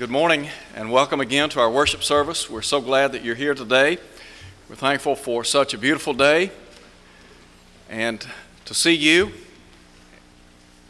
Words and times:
Good 0.00 0.08
morning 0.08 0.48
and 0.74 0.90
welcome 0.90 1.20
again 1.20 1.50
to 1.50 1.60
our 1.60 1.70
worship 1.70 2.02
service. 2.02 2.48
We're 2.48 2.62
so 2.62 2.80
glad 2.80 3.12
that 3.12 3.22
you're 3.22 3.34
here 3.34 3.52
today. 3.52 3.98
We're 4.66 4.76
thankful 4.76 5.14
for 5.14 5.44
such 5.44 5.74
a 5.74 5.78
beautiful 5.78 6.14
day. 6.14 6.52
And 7.90 8.26
to 8.64 8.72
see 8.72 8.94
you 8.94 9.30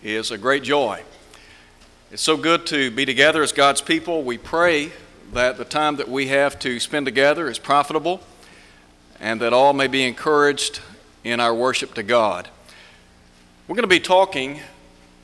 is 0.01 0.31
a 0.31 0.39
great 0.39 0.63
joy. 0.63 1.03
It's 2.13 2.23
so 2.23 2.37
good 2.37 2.67
to 2.69 2.93
be 2.93 3.05
together 3.05 3.43
as 3.43 3.51
God's 3.51 3.81
people. 3.81 4.23
We 4.23 4.39
pray 4.39 4.93
that 5.33 5.57
the 5.57 5.65
time 5.65 5.97
that 5.97 6.09
we 6.09 6.29
have 6.29 6.57
to 6.61 6.79
spend 6.79 7.05
together 7.05 7.51
is 7.51 7.59
profitable 7.59 8.21
and 9.19 9.41
that 9.41 9.53
all 9.53 9.73
may 9.73 9.89
be 9.89 10.07
encouraged 10.07 10.79
in 11.25 11.41
our 11.41 11.53
worship 11.53 11.95
to 11.95 12.05
God. 12.05 12.49
We're 13.67 13.75
going 13.75 13.83
to 13.83 13.89
be 13.89 13.99
talking 13.99 14.61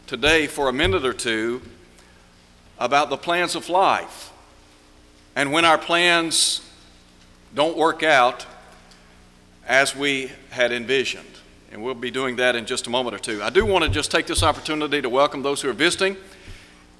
today 0.08 0.48
for 0.48 0.68
a 0.68 0.72
minute 0.72 1.04
or 1.04 1.12
two 1.12 1.62
about 2.78 3.10
the 3.10 3.16
plans 3.16 3.54
of 3.54 3.68
life. 3.68 4.32
And 5.34 5.52
when 5.52 5.64
our 5.64 5.78
plans 5.78 6.62
don't 7.54 7.76
work 7.76 8.02
out 8.02 8.46
as 9.66 9.96
we 9.96 10.30
had 10.50 10.72
envisioned. 10.72 11.26
And 11.72 11.82
we'll 11.82 11.94
be 11.94 12.10
doing 12.10 12.36
that 12.36 12.54
in 12.54 12.66
just 12.66 12.86
a 12.86 12.90
moment 12.90 13.16
or 13.16 13.18
two. 13.18 13.42
I 13.42 13.50
do 13.50 13.66
want 13.66 13.84
to 13.84 13.90
just 13.90 14.10
take 14.10 14.26
this 14.26 14.42
opportunity 14.42 15.02
to 15.02 15.08
welcome 15.08 15.42
those 15.42 15.60
who 15.60 15.68
are 15.68 15.74
visiting. 15.74 16.16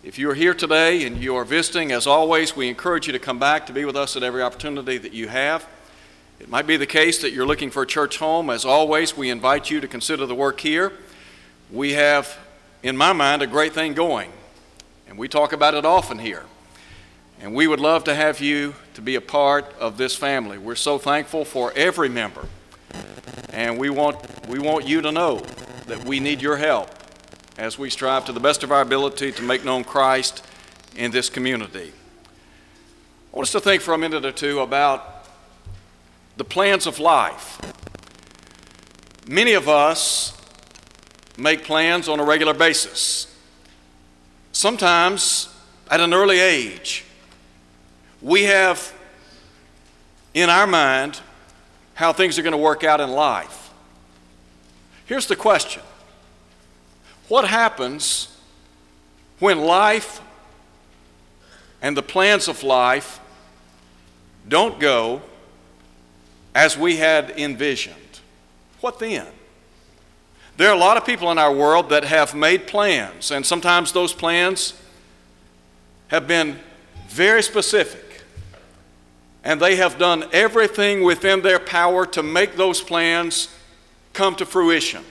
If 0.03 0.19
you 0.19 0.31
are 0.31 0.35
here 0.35 0.55
today 0.55 1.05
and 1.05 1.19
you 1.19 1.37
are 1.37 1.45
visiting, 1.45 1.93
as 1.93 2.07
always, 2.07 2.57
we 2.57 2.69
encourage 2.69 3.07
you 3.07 3.13
to 3.13 3.19
come 3.19 3.39
back 3.39 3.67
to 3.67 3.73
be 3.73 3.85
with 3.85 3.97
us 3.97 4.17
at 4.17 4.23
every 4.23 4.43
opportunity 4.43 4.99
that 4.99 5.13
you 5.13 5.29
have. 5.29 5.67
It 6.39 6.49
might 6.49 6.67
be 6.67 6.77
the 6.77 6.87
case 6.87 7.23
that 7.23 7.33
you're 7.33 7.47
looking 7.47 7.71
for 7.71 7.83
a 7.83 7.87
church 7.87 8.19
home. 8.19 8.51
As 8.51 8.65
always, 8.65 9.17
we 9.17 9.31
invite 9.31 9.71
you 9.71 9.81
to 9.81 9.89
consider 9.89 10.27
the 10.27 10.35
work 10.35 10.61
here. 10.61 10.93
We 11.71 11.93
have, 11.93 12.37
in 12.83 12.97
my 12.97 13.13
mind, 13.13 13.43
a 13.43 13.47
great 13.47 13.73
thing 13.73 13.95
going, 13.95 14.31
and 15.09 15.19
we 15.19 15.29
talk 15.29 15.53
about 15.53 15.75
it 15.75 15.85
often 15.85 16.19
here. 16.19 16.45
And 17.41 17.55
we 17.55 17.67
would 17.67 17.81
love 17.81 18.05
to 18.05 18.15
have 18.15 18.41
you 18.41 18.75
to 18.95 19.03
be 19.03 19.15
a 19.15 19.21
part 19.21 19.75
of 19.79 19.99
this 19.99 20.17
family. 20.17 20.59
We're 20.59 20.75
so 20.75 20.99
thankful 20.99 21.45
for 21.45 21.73
every 21.77 22.09
member. 22.09 22.47
And 23.51 23.79
we 23.79 23.91
want, 23.91 24.49
we 24.49 24.59
want 24.59 24.87
you 24.87 25.03
to 25.03 25.13
know 25.13 25.43
that 25.87 26.05
we 26.05 26.19
need 26.19 26.41
your 26.41 26.57
help 26.57 26.91
as 27.59 27.79
we 27.79 27.91
strive 27.91 28.25
to 28.27 28.33
the 28.33 28.41
best 28.41 28.63
of 28.63 28.73
our 28.73 28.81
ability 28.81 29.33
to 29.33 29.43
make 29.43 29.65
known 29.65 29.85
Christ 29.85 30.45
in 30.95 31.11
this 31.11 31.29
community. 31.29 31.93
I 33.33 33.37
want 33.37 33.49
us 33.49 33.53
to 33.53 33.61
think 33.61 33.83
for 33.83 33.95
a 33.95 33.99
minute 33.99 34.25
or 34.25 34.33
two 34.33 34.61
about 34.61 35.27
the 36.37 36.45
plans 36.45 36.87
of 36.87 36.99
life. 36.99 37.61
Many 39.29 39.53
of 39.55 39.69
us 39.69 40.41
make 41.37 41.65
plans 41.65 42.09
on 42.09 42.21
a 42.21 42.25
regular 42.25 42.55
basis. 42.55 43.36
Sometimes 44.57 45.55
at 45.91 46.01
an 46.01 46.15
early 46.15 46.41
age, 46.41 47.05
we 48.23 48.45
have 48.45 48.91
in 50.33 50.49
our 50.49 50.67
mind 50.67 51.21
how 51.93 52.15
things 52.15 52.39
are 52.39 52.43
going 52.43 52.53
to 52.53 52.57
work 52.57 52.83
out 52.83 52.99
in 52.99 53.11
life. 53.11 53.71
Here's 55.05 55.27
the 55.27 55.37
question 55.37 55.83
What 57.29 57.47
happens 57.47 58.35
when 59.41 59.61
life 59.61 60.23
and 61.83 61.95
the 61.95 62.03
plans 62.03 62.49
of 62.49 62.63
life 62.63 63.21
don't 64.49 64.81
go 64.81 65.21
as 66.55 66.79
we 66.79 66.97
had 66.97 67.39
envisioned? 67.39 68.21
What 68.81 69.01
then? 69.01 69.27
There 70.57 70.71
are 70.71 70.75
a 70.75 70.79
lot 70.79 70.97
of 70.97 71.05
people 71.05 71.31
in 71.31 71.39
our 71.39 71.53
world 71.53 71.91
that 71.91 72.05
have 72.05 72.35
made 72.35 72.67
plans, 72.67 73.31
and 73.31 73.45
sometimes 73.45 73.93
those 73.93 74.13
plans 74.13 74.75
have 76.09 76.27
been 76.27 76.59
very 77.09 77.43
specific 77.43 78.07
and 79.47 79.61
they 79.61 79.77
have 79.77 79.97
done 79.97 80.25
everything 80.33 81.05
within 81.05 81.41
their 81.41 81.61
power 81.61 82.05
to 82.05 82.21
make 82.21 82.57
those 82.57 82.81
plans 82.81 83.55
come 84.13 84.35
to 84.35 84.45
fruition. 84.45 85.05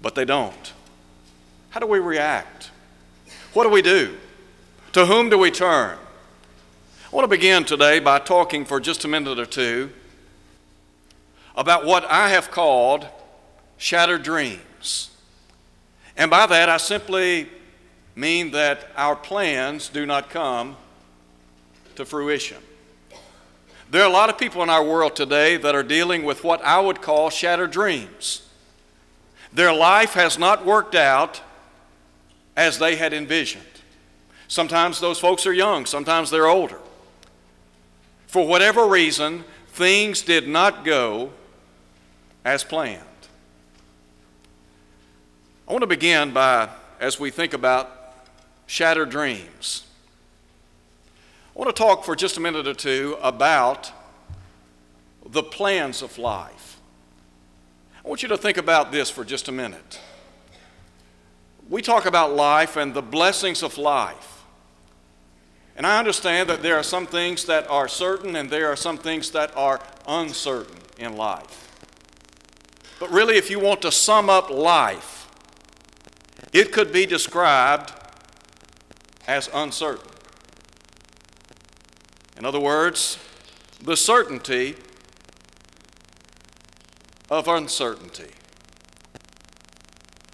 But 0.00 0.14
they 0.14 0.24
don't. 0.24 0.72
How 1.70 1.80
do 1.80 1.86
we 1.86 1.98
react? 1.98 2.70
What 3.52 3.64
do 3.64 3.70
we 3.70 3.82
do? 3.82 4.16
To 4.92 5.06
whom 5.06 5.28
do 5.28 5.38
we 5.38 5.50
turn? 5.50 5.98
I 5.98 7.16
want 7.16 7.24
to 7.24 7.28
begin 7.28 7.64
today 7.64 7.98
by 7.98 8.20
talking 8.20 8.64
for 8.64 8.78
just 8.78 9.04
a 9.04 9.08
minute 9.08 9.40
or 9.40 9.46
two 9.46 9.90
about 11.56 11.84
what 11.84 12.04
I 12.04 12.28
have 12.28 12.52
called 12.52 13.08
shattered 13.78 14.22
dreams. 14.22 15.10
And 16.16 16.30
by 16.30 16.46
that, 16.46 16.68
I 16.68 16.78
simply 16.78 17.48
mean 18.14 18.52
that 18.52 18.88
our 18.96 19.14
plans 19.14 19.88
do 19.88 20.06
not 20.06 20.30
come 20.30 20.76
to 21.96 22.04
fruition. 22.04 22.58
There 23.90 24.02
are 24.02 24.08
a 24.08 24.12
lot 24.12 24.30
of 24.30 24.38
people 24.38 24.62
in 24.62 24.70
our 24.70 24.84
world 24.84 25.14
today 25.14 25.56
that 25.58 25.74
are 25.74 25.82
dealing 25.82 26.24
with 26.24 26.42
what 26.42 26.62
I 26.64 26.80
would 26.80 27.00
call 27.00 27.30
shattered 27.30 27.70
dreams. 27.70 28.42
Their 29.52 29.72
life 29.72 30.14
has 30.14 30.38
not 30.38 30.66
worked 30.66 30.94
out 30.94 31.40
as 32.56 32.78
they 32.78 32.96
had 32.96 33.12
envisioned. 33.12 33.64
Sometimes 34.48 35.00
those 35.00 35.18
folks 35.18 35.46
are 35.46 35.52
young, 35.52 35.86
sometimes 35.86 36.30
they're 36.30 36.48
older. 36.48 36.78
For 38.26 38.46
whatever 38.46 38.86
reason, 38.86 39.44
things 39.68 40.22
did 40.22 40.48
not 40.48 40.84
go 40.84 41.30
as 42.44 42.64
planned. 42.64 43.02
I 45.68 45.72
want 45.72 45.82
to 45.82 45.88
begin 45.88 46.30
by, 46.30 46.68
as 47.00 47.18
we 47.18 47.30
think 47.30 47.52
about 47.52 47.90
shattered 48.66 49.10
dreams, 49.10 49.84
I 51.54 51.58
want 51.58 51.74
to 51.74 51.82
talk 51.82 52.04
for 52.04 52.14
just 52.14 52.36
a 52.36 52.40
minute 52.40 52.68
or 52.68 52.74
two 52.74 53.18
about 53.20 53.90
the 55.28 55.42
plans 55.42 56.02
of 56.02 56.18
life. 56.18 56.78
I 58.04 58.08
want 58.08 58.22
you 58.22 58.28
to 58.28 58.36
think 58.36 58.58
about 58.58 58.92
this 58.92 59.10
for 59.10 59.24
just 59.24 59.48
a 59.48 59.52
minute. 59.52 60.00
We 61.68 61.82
talk 61.82 62.06
about 62.06 62.32
life 62.36 62.76
and 62.76 62.94
the 62.94 63.02
blessings 63.02 63.64
of 63.64 63.76
life. 63.76 64.44
And 65.76 65.84
I 65.84 65.98
understand 65.98 66.48
that 66.48 66.62
there 66.62 66.76
are 66.76 66.84
some 66.84 67.08
things 67.08 67.44
that 67.46 67.68
are 67.68 67.88
certain 67.88 68.36
and 68.36 68.48
there 68.48 68.70
are 68.70 68.76
some 68.76 68.98
things 68.98 69.32
that 69.32 69.54
are 69.56 69.80
uncertain 70.06 70.78
in 70.96 71.16
life. 71.16 71.72
But 73.00 73.10
really, 73.10 73.36
if 73.36 73.50
you 73.50 73.58
want 73.58 73.82
to 73.82 73.90
sum 73.90 74.30
up 74.30 74.48
life, 74.48 75.15
it 76.52 76.72
could 76.72 76.92
be 76.92 77.06
described 77.06 77.92
as 79.26 79.50
uncertain. 79.52 80.10
In 82.36 82.44
other 82.44 82.60
words, 82.60 83.18
the 83.82 83.96
certainty 83.96 84.76
of 87.30 87.48
uncertainty. 87.48 88.30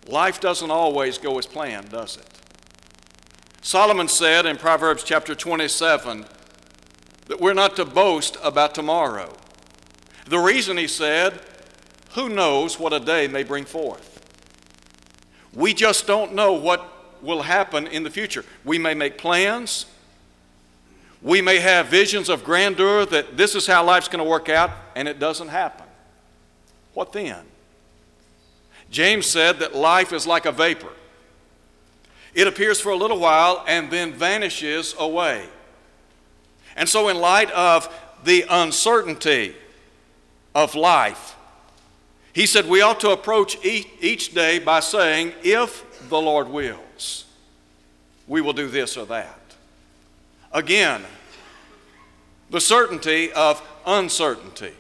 Life 0.07 0.41
doesn't 0.41 0.71
always 0.71 1.17
go 1.17 1.39
as 1.39 1.47
planned, 1.47 1.91
does 1.91 2.17
it? 2.17 2.27
Solomon 3.63 4.09
said 4.09 4.45
in 4.45 4.57
Proverbs 4.57 5.05
chapter 5.05 5.35
27 5.35 6.27
that 7.29 7.41
we're 7.41 7.55
not 7.55 7.77
to 7.77 7.85
boast 7.85 8.37
about 8.43 8.75
tomorrow. 8.75 9.35
The 10.27 10.39
reason 10.39 10.77
he 10.77 10.89
said, 10.89 11.41
who 12.11 12.29
knows 12.29 12.79
what 12.79 12.93
a 12.93 13.01
day 13.01 13.29
may 13.29 13.43
bring 13.43 13.65
forth? 13.65 14.12
We 15.55 15.75
just 15.75 16.07
don't 16.07 16.35
know 16.35 16.53
what 16.53 16.89
will 17.23 17.43
happen 17.43 17.87
in 17.87 18.03
the 18.03 18.11
future. 18.11 18.45
We 18.65 18.79
may 18.79 18.95
make 18.95 19.19
plans, 19.19 19.87
we 21.23 21.41
may 21.41 21.61
have 21.61 21.87
visions 21.87 22.29
of 22.29 22.43
grandeur 22.43 23.07
that 23.07 23.37
this 23.37 23.55
is 23.55 23.67
how 23.67 23.85
life's 23.85 24.09
going 24.09 24.23
to 24.23 24.29
work 24.29 24.49
out, 24.49 24.71
and 24.97 25.07
it 25.07 25.21
doesn't 25.21 25.49
happen. 25.49 25.87
What 26.95 27.13
then? 27.13 27.45
James 28.91 29.27
said 29.27 29.61
that 29.61 29.75
life 29.75 30.13
is 30.13 30.27
like 30.27 30.47
a 30.47 30.53
vapor. 30.53 30.93
It 32.35 32.49
appears 32.49 32.81
for 32.81 32.91
a 32.91 32.97
little 32.97 33.19
while 33.19 33.65
and 33.69 33.91
then 33.91 34.13
vanishes 34.13 34.95
away. 34.99 35.49
And 36.77 36.89
so, 36.89 37.09
in 37.09 37.19
light 37.19 37.51
of 37.53 37.93
the 38.25 38.45
uncertainty 38.49 39.55
of 40.55 40.75
life, 40.75 41.37
he 42.33 42.47
said 42.47 42.69
we 42.69 42.81
ought 42.81 43.01
to 43.01 43.11
approach 43.11 43.63
each 43.65 44.35
day 44.35 44.59
by 44.59 44.81
saying, 44.81 45.33
If 45.43 46.09
the 46.09 46.21
Lord 46.21 46.49
wills, 46.49 47.27
we 48.27 48.41
will 48.41 48.55
do 48.55 48.69
this 48.69 48.97
or 48.97 49.07
that. 49.07 49.39
Again, 50.53 51.03
the 52.51 52.61
certainty 52.61 53.33
of 53.33 53.63
uncertainty. 53.87 54.73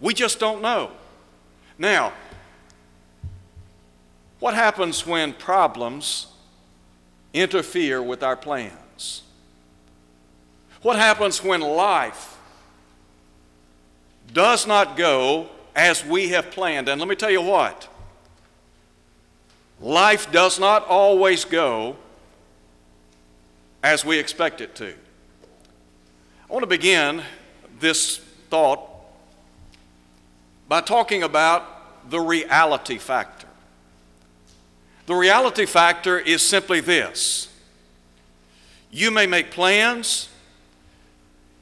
We 0.00 0.14
just 0.14 0.38
don't 0.38 0.62
know. 0.62 0.90
Now, 1.78 2.12
what 4.40 4.54
happens 4.54 5.06
when 5.06 5.32
problems 5.32 6.28
interfere 7.32 8.02
with 8.02 8.22
our 8.22 8.36
plans? 8.36 9.22
What 10.82 10.96
happens 10.96 11.42
when 11.42 11.60
life 11.60 12.36
does 14.32 14.66
not 14.66 14.96
go 14.96 15.48
as 15.78 16.04
we 16.04 16.30
have 16.30 16.50
planned? 16.50 16.88
And 16.88 17.00
let 17.00 17.08
me 17.08 17.14
tell 17.14 17.30
you 17.30 17.40
what 17.40 17.88
life 19.80 20.30
does 20.32 20.58
not 20.58 20.84
always 20.86 21.44
go 21.44 21.96
as 23.82 24.04
we 24.04 24.18
expect 24.18 24.60
it 24.60 24.74
to. 24.74 24.90
I 24.90 26.52
want 26.52 26.64
to 26.64 26.68
begin 26.68 27.22
this 27.78 28.18
thought 28.50 28.80
by 30.68 30.80
talking 30.80 31.22
about 31.22 32.10
the 32.10 32.18
reality 32.18 32.98
factor. 32.98 33.46
The 35.06 35.14
reality 35.14 35.64
factor 35.64 36.18
is 36.18 36.42
simply 36.42 36.80
this 36.80 37.48
you 38.90 39.10
may 39.10 39.26
make 39.26 39.50
plans, 39.50 40.27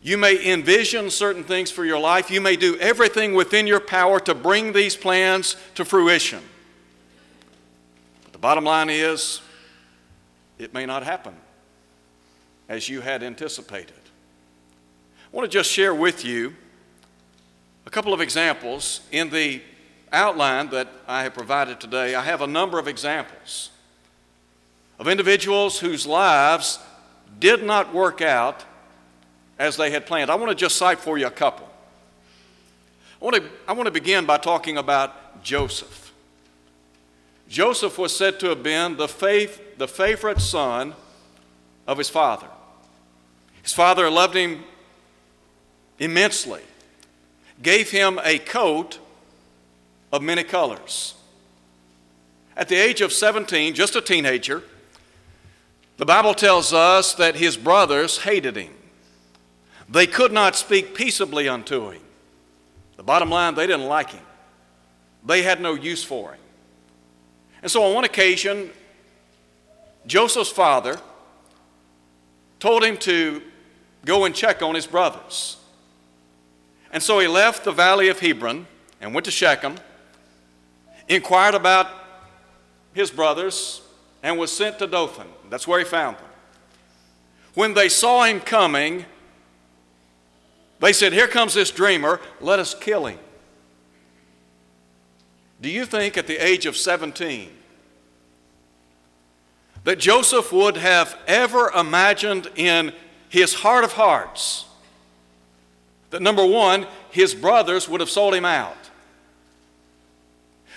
you 0.07 0.17
may 0.17 0.53
envision 0.53 1.11
certain 1.11 1.43
things 1.43 1.73
for 1.73 1.85
your 1.85 1.99
life, 1.99 2.31
you 2.31 2.41
may 2.41 2.55
do 2.55 2.79
everything 2.79 3.35
within 3.35 3.67
your 3.67 3.81
power 3.81 4.21
to 4.21 4.37
bring 4.37 4.73
these 4.73 4.95
plans 4.95 5.57
to 5.75 5.85
fruition. 5.85 6.41
But 8.23 8.33
the 8.33 8.39
bottom 8.39 8.63
line 8.63 8.89
is, 8.89 9.41
it 10.61 10.73
may 10.73 10.87
not 10.87 11.03
happen 11.03 11.35
as 12.69 12.89
you 12.89 13.01
had 13.01 13.25
anticipated. 13.25 13.97
I 15.33 15.37
want 15.37 15.51
to 15.51 15.59
just 15.59 15.73
share 15.73 15.93
with 15.93 16.25
you 16.25 16.55
a 17.85 17.91
couple 17.91 18.15
of 18.15 18.21
examples 18.21 19.01
in 19.11 19.29
the 19.31 19.61
outline 20.13 20.71
that 20.71 20.87
I 21.09 21.25
have 21.25 21.35
provided 21.35 21.81
today. 21.81 22.15
I 22.15 22.23
have 22.23 22.43
a 22.43 22.47
number 22.47 22.79
of 22.79 22.87
examples 22.87 23.71
of 25.01 25.09
individuals 25.09 25.81
whose 25.81 26.07
lives 26.07 26.79
did 27.41 27.65
not 27.65 27.93
work 27.93 28.23
out 28.23 28.65
as 29.59 29.77
they 29.77 29.91
had 29.91 30.07
planned. 30.07 30.31
I 30.31 30.35
want 30.35 30.51
to 30.51 30.55
just 30.55 30.77
cite 30.77 30.99
for 30.99 31.19
you 31.19 31.27
a 31.27 31.31
couple. 31.31 31.69
I 33.21 33.25
want 33.25 33.37
to, 33.37 33.45
I 33.67 33.73
want 33.73 33.87
to 33.87 33.91
begin 33.93 34.27
by 34.27 34.39
talking 34.39 34.77
about 34.77 35.43
Joseph. 35.43 36.13
Joseph 37.49 37.97
was 37.99 38.15
said 38.15 38.41
to 38.41 38.49
have 38.49 38.63
been 38.63 38.97
the, 38.97 39.09
faith, 39.09 39.79
the 39.79 39.89
favorite 39.89 40.41
son 40.41 40.95
of 41.87 41.99
his 41.99 42.11
father. 42.11 42.49
His 43.63 43.73
father 43.73 44.11
loved 44.11 44.35
him 44.35 44.65
immensely, 45.99 46.63
gave 47.63 47.91
him 47.91 48.21
a 48.25 48.39
coat 48.39 48.99
of 50.13 50.23
many 50.23 50.45
colors. 50.45 51.15
At 52.57 52.69
the 52.69 52.77
age 52.77 53.01
of 53.01 53.13
17, 53.13 53.75
just 53.75 53.97
a 53.97 54.01
teenager, 54.01 54.63
the 55.97 56.07
Bible 56.07 56.35
tells 56.35 56.73
us 56.73 57.15
that 57.15 57.37
his 57.37 57.57
brothers 57.57 58.19
hated 58.19 58.57
him. 58.57 58.76
They 59.89 60.07
could 60.07 60.33
not 60.33 60.57
speak 60.57 60.95
peaceably 60.95 61.49
unto 61.49 61.91
him. 61.91 62.03
The 62.97 63.03
bottom 63.03 63.31
line, 63.31 63.55
they 63.55 63.67
didn't 63.67 63.87
like 63.87 64.11
him. 64.11 64.25
They 65.25 65.43
had 65.43 65.61
no 65.61 65.75
use 65.75 66.03
for 66.03 66.33
him. 66.33 66.41
And 67.63 67.71
so 67.71 67.83
on 67.85 67.95
one 67.95 68.05
occasion, 68.05 68.71
Joseph's 70.07 70.51
father 70.51 70.99
told 72.59 72.85
him 72.85 72.97
to 72.99 73.43
go 74.05 74.25
and 74.25 74.35
check 74.35 74.63
on 74.63 74.75
his 74.75 74.87
brothers. 74.87 75.57
And 76.93 77.03
so 77.03 77.19
he 77.19 77.27
left 77.27 77.65
the 77.65 77.73
valley 77.73 78.09
of 78.09 78.21
Hebron 78.21 78.67
and 79.01 79.13
went 79.13 79.25
to 79.27 79.31
Shechem, 79.31 79.77
inquired 81.09 81.55
about 81.55 81.89
his 82.95 83.11
brothers, 83.11 83.83
and 84.23 84.39
was 84.39 84.51
sent 84.51 84.79
to 84.79 84.87
Dothan. 84.87 85.27
That's 85.51 85.69
where 85.69 85.79
he 85.79 85.85
found 85.85 86.17
them. 86.17 86.25
When 87.55 87.75
they 87.75 87.89
saw 87.89 88.25
him 88.25 88.41
coming, 88.41 89.05
they 90.81 90.93
said, 90.93 91.13
Here 91.13 91.29
comes 91.29 91.55
this 91.55 91.71
dreamer, 91.71 92.21
let 92.41 92.59
us 92.59 92.75
kill 92.75 93.07
him. 93.07 93.19
Do 95.61 95.71
you 95.71 95.87
think 95.87 96.17
at 96.17 96.27
the 96.27 96.37
age 96.37 96.67
of 96.67 96.77
17 96.77 97.51
that 99.85 99.99
Joseph 99.99 100.53
would 100.53 100.77
have 100.77 101.17
ever 101.27 101.71
imagined 101.71 102.51
in 102.57 102.93
his 103.29 103.55
heart 103.55 103.85
of 103.85 103.93
hearts 103.93 104.67
that 106.11 106.23
number 106.23 106.45
one, 106.45 106.87
his 107.11 107.35
brothers 107.35 107.89
would 107.89 108.01
have 108.01 108.11
sold 108.11 108.35
him 108.35 108.45
out? 108.45 108.77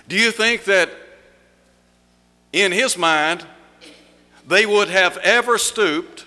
Do 0.08 0.16
you 0.16 0.32
think 0.32 0.64
that 0.64 0.90
in 2.52 2.72
his 2.72 2.98
mind 2.98 3.46
they 4.48 4.66
would 4.66 4.90
have 4.90 5.18
ever 5.18 5.58
stooped 5.58 6.26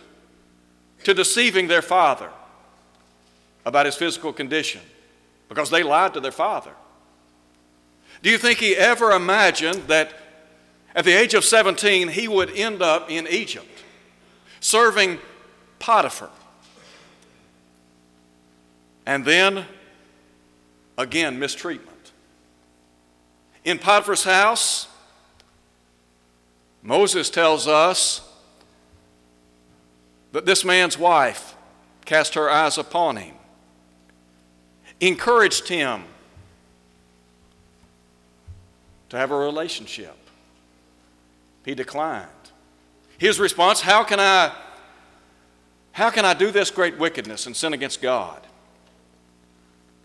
to 1.05 1.15
deceiving 1.15 1.69
their 1.69 1.83
father? 1.83 2.31
About 3.64 3.87
his 3.87 3.94
physical 3.94 4.32
condition 4.32 4.81
because 5.49 5.70
they 5.70 5.82
lied 5.82 6.14
to 6.14 6.20
their 6.20 6.32
father. 6.32 6.73
Do 8.23 8.31
you 8.31 8.38
think 8.38 8.59
he 8.59 8.76
ever 8.76 9.11
imagined 9.11 9.82
that 9.88 10.14
at 10.94 11.05
the 11.05 11.12
age 11.12 11.35
of 11.35 11.44
17 11.44 12.09
he 12.09 12.29
would 12.29 12.50
end 12.50 12.82
up 12.82 13.11
in 13.11 13.26
Egypt 13.29 13.82
serving 14.61 15.19
Potiphar? 15.79 16.31
And 19.05 19.25
then 19.25 19.67
again, 20.97 21.38
mistreatment. 21.38 22.12
In 23.65 23.79
Potiphar's 23.79 24.25
house, 24.25 24.88
Moses 26.82 27.31
tells 27.31 27.69
us 27.69 28.29
that 30.32 30.47
this 30.47 30.65
man's 30.65 30.99
wife 30.99 31.55
cast 32.05 32.35
her 32.35 32.50
eyes 32.50 32.79
upon 32.79 33.17
him 33.17 33.35
encouraged 35.09 35.69
him 35.69 36.05
to 39.09 39.17
have 39.19 39.31
a 39.31 39.37
relationship. 39.37 40.17
He 41.65 41.75
declined. 41.75 42.29
His 43.19 43.39
response, 43.39 43.81
how 43.81 44.05
can 44.05 44.19
I 44.21 44.53
how 45.93 46.09
can 46.09 46.25
I 46.25 46.33
do 46.33 46.51
this 46.51 46.71
great 46.71 46.99
wickedness 46.99 47.47
and 47.47 47.55
sin 47.55 47.75
against 47.75 48.01
God? 48.01 48.41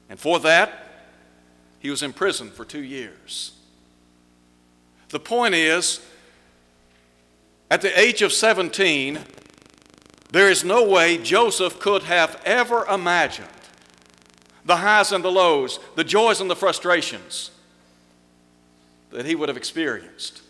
And 0.10 0.20
for 0.20 0.38
that, 0.42 0.84
he 1.80 1.90
was 1.90 2.04
imprisoned 2.04 2.52
for 2.52 2.66
2 2.66 2.82
years. 2.82 3.54
The 5.10 5.20
point 5.20 5.56
is 5.56 6.02
at 7.72 7.82
the 7.82 7.98
age 7.98 8.22
of 8.22 8.34
17, 8.34 9.20
there 10.32 10.50
is 10.50 10.66
no 10.66 10.84
way 10.84 11.18
Joseph 11.18 11.80
could 11.80 12.04
have 12.04 12.42
ever 12.44 12.86
imagined 12.88 13.48
the 14.68 14.76
highs 14.76 15.14
and 15.14 15.24
the 15.24 15.32
lows, 15.32 15.80
the 15.96 16.04
joys 16.04 16.42
and 16.42 16.50
the 16.50 16.56
frustrations 16.56 17.52
that 19.12 19.26
he 19.26 19.34
would 19.34 19.48
have 19.48 19.58
experienced. 19.58 20.42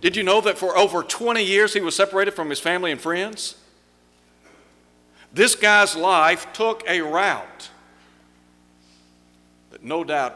Did 0.00 0.16
you 0.16 0.22
know 0.22 0.40
that 0.40 0.56
for 0.56 0.76
over 0.76 1.02
20 1.02 1.44
years 1.44 1.74
he 1.74 1.80
was 1.80 1.94
separated 1.94 2.32
from 2.32 2.48
his 2.48 2.58
family 2.58 2.90
and 2.90 3.00
friends? 3.00 3.56
This 5.34 5.54
guy's 5.54 5.94
life 5.94 6.50
took 6.54 6.82
a 6.88 7.02
route 7.02 7.68
that 9.70 9.84
no 9.84 10.02
doubt 10.02 10.34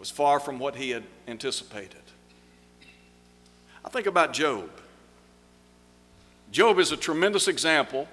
was 0.00 0.10
far 0.10 0.40
from 0.40 0.58
what 0.58 0.74
he 0.74 0.90
had 0.90 1.04
anticipated. 1.28 2.02
I 3.84 3.88
think 3.88 4.06
about 4.06 4.32
Job. 4.32 4.68
Job 6.50 6.80
is 6.80 6.90
a 6.90 6.96
tremendous 6.96 7.46
example 7.46 8.08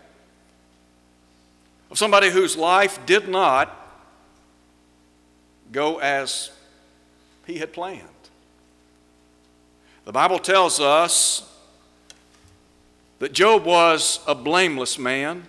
of 1.92 1.98
somebody 1.98 2.30
whose 2.30 2.58
life 2.58 3.06
did 3.06 3.28
not 3.28 3.74
go 5.72 6.00
as 6.00 6.52
he 7.46 7.58
had 7.58 7.74
planned. 7.74 8.02
The 10.06 10.12
Bible 10.12 10.40
tells 10.40 10.80
us 10.80 11.52
that 13.20 13.34
Job 13.34 13.66
was 13.66 14.20
a 14.28 14.36
blameless 14.36 15.00
man. 15.00 15.44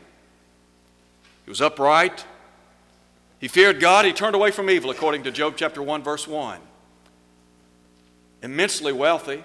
He 1.44 1.50
was 1.50 1.60
upright. 1.60 2.24
He 3.38 3.48
feared 3.48 3.80
God. 3.80 4.04
He 4.04 4.12
turned 4.12 4.34
away 4.34 4.50
from 4.50 4.70
evil, 4.70 4.90
according 4.90 5.24
to 5.24 5.30
Job 5.30 5.54
chapter 5.56 5.82
1, 5.82 6.02
verse 6.02 6.26
1. 6.26 6.58
Immensely 8.42 8.92
wealthy. 8.92 9.44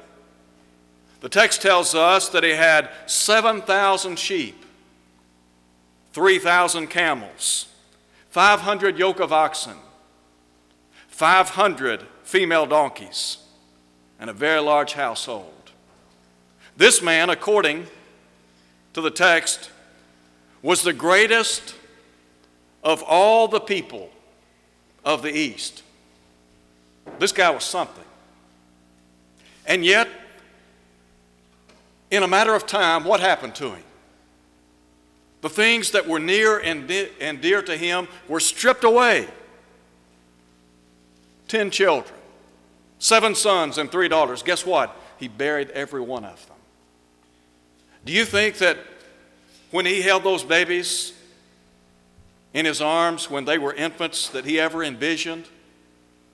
The 1.20 1.30
text 1.30 1.62
tells 1.62 1.94
us 1.94 2.30
that 2.30 2.44
he 2.44 2.52
had 2.52 2.90
7,000 3.06 4.18
sheep 4.18 4.66
3,000 6.14 6.88
camels, 6.88 7.68
500 8.30 8.98
yoke 8.98 9.20
of 9.20 9.32
oxen, 9.32 9.78
500 11.08 12.06
female 12.24 12.66
donkeys, 12.66 13.38
and 14.20 14.30
a 14.30 14.34
very 14.34 14.60
large 14.60 14.94
household. 14.94 15.72
This 16.78 17.02
man, 17.02 17.30
according 17.30 17.88
to 18.94 19.02
the 19.02 19.12
text, 19.12 19.70
was 20.62 20.82
the 20.82 20.94
greatest 20.94 21.76
of 22.84 23.04
all 23.04 23.48
the 23.48 23.60
people 23.60 24.10
of 25.04 25.22
the 25.22 25.32
East. 25.32 25.84
This 27.20 27.32
guy 27.32 27.50
was 27.50 27.64
something. 27.64 28.04
And 29.66 29.86
yet, 29.86 30.08
in 32.10 32.24
a 32.24 32.28
matter 32.28 32.54
of 32.54 32.66
time, 32.66 33.04
what 33.04 33.20
happened 33.20 33.56
to 33.56 33.72
him? 33.72 33.84
The 35.42 35.50
things 35.50 35.92
that 35.92 36.08
were 36.08 36.20
near 36.20 36.60
and, 36.60 36.88
de- 36.88 37.10
and 37.20 37.42
dear 37.42 37.62
to 37.64 37.76
him 37.76 38.08
were 38.28 38.40
stripped 38.40 38.84
away. 38.84 39.28
Ten 41.48 41.72
children, 41.72 42.18
seven 43.00 43.36
sons, 43.36 43.78
and 43.78 43.92
three 43.92 44.08
daughters. 44.08 44.44
Guess 44.44 44.66
what? 44.66 44.96
He 45.18 45.28
buried 45.28 45.72
every 45.72 46.02
one 46.02 46.24
of 46.24 46.46
them. 46.48 46.58
Do 48.06 48.14
you 48.14 48.26
think 48.26 48.58
that 48.60 48.78
when 49.72 49.86
he 49.86 50.02
held 50.02 50.24
those 50.24 50.44
babies 50.44 51.14
in 52.54 52.66
his 52.66 52.82
arms 52.82 53.30
when 53.30 53.46
they 53.46 53.58
were 53.58 53.74
infants 53.74 54.30
that 54.30 54.46
he 54.46 54.60
ever 54.60 54.84
envisioned? 54.84 55.46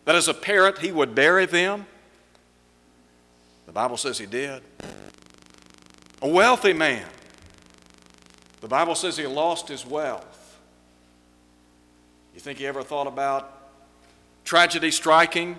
That 0.06 0.16
as 0.16 0.28
a 0.28 0.34
parent 0.34 0.78
he 0.80 0.92
would 0.92 1.16
bury 1.16 1.46
them? 1.46 1.86
The 3.66 3.74
Bible 3.74 3.98
says 3.98 4.18
he 4.18 4.26
did. 4.26 4.64
A 6.22 6.28
wealthy 6.28 6.74
man. 6.74 7.06
The 8.62 8.68
Bible 8.68 8.96
says 8.96 9.18
he 9.18 9.28
lost 9.28 9.68
his 9.68 9.86
wealth. 9.86 10.58
You 12.34 12.40
think 12.40 12.60
he 12.60 12.68
ever 12.68 12.84
thought 12.84 13.08
about 13.08 13.52
tragedy 14.44 14.92
striking 14.92 15.58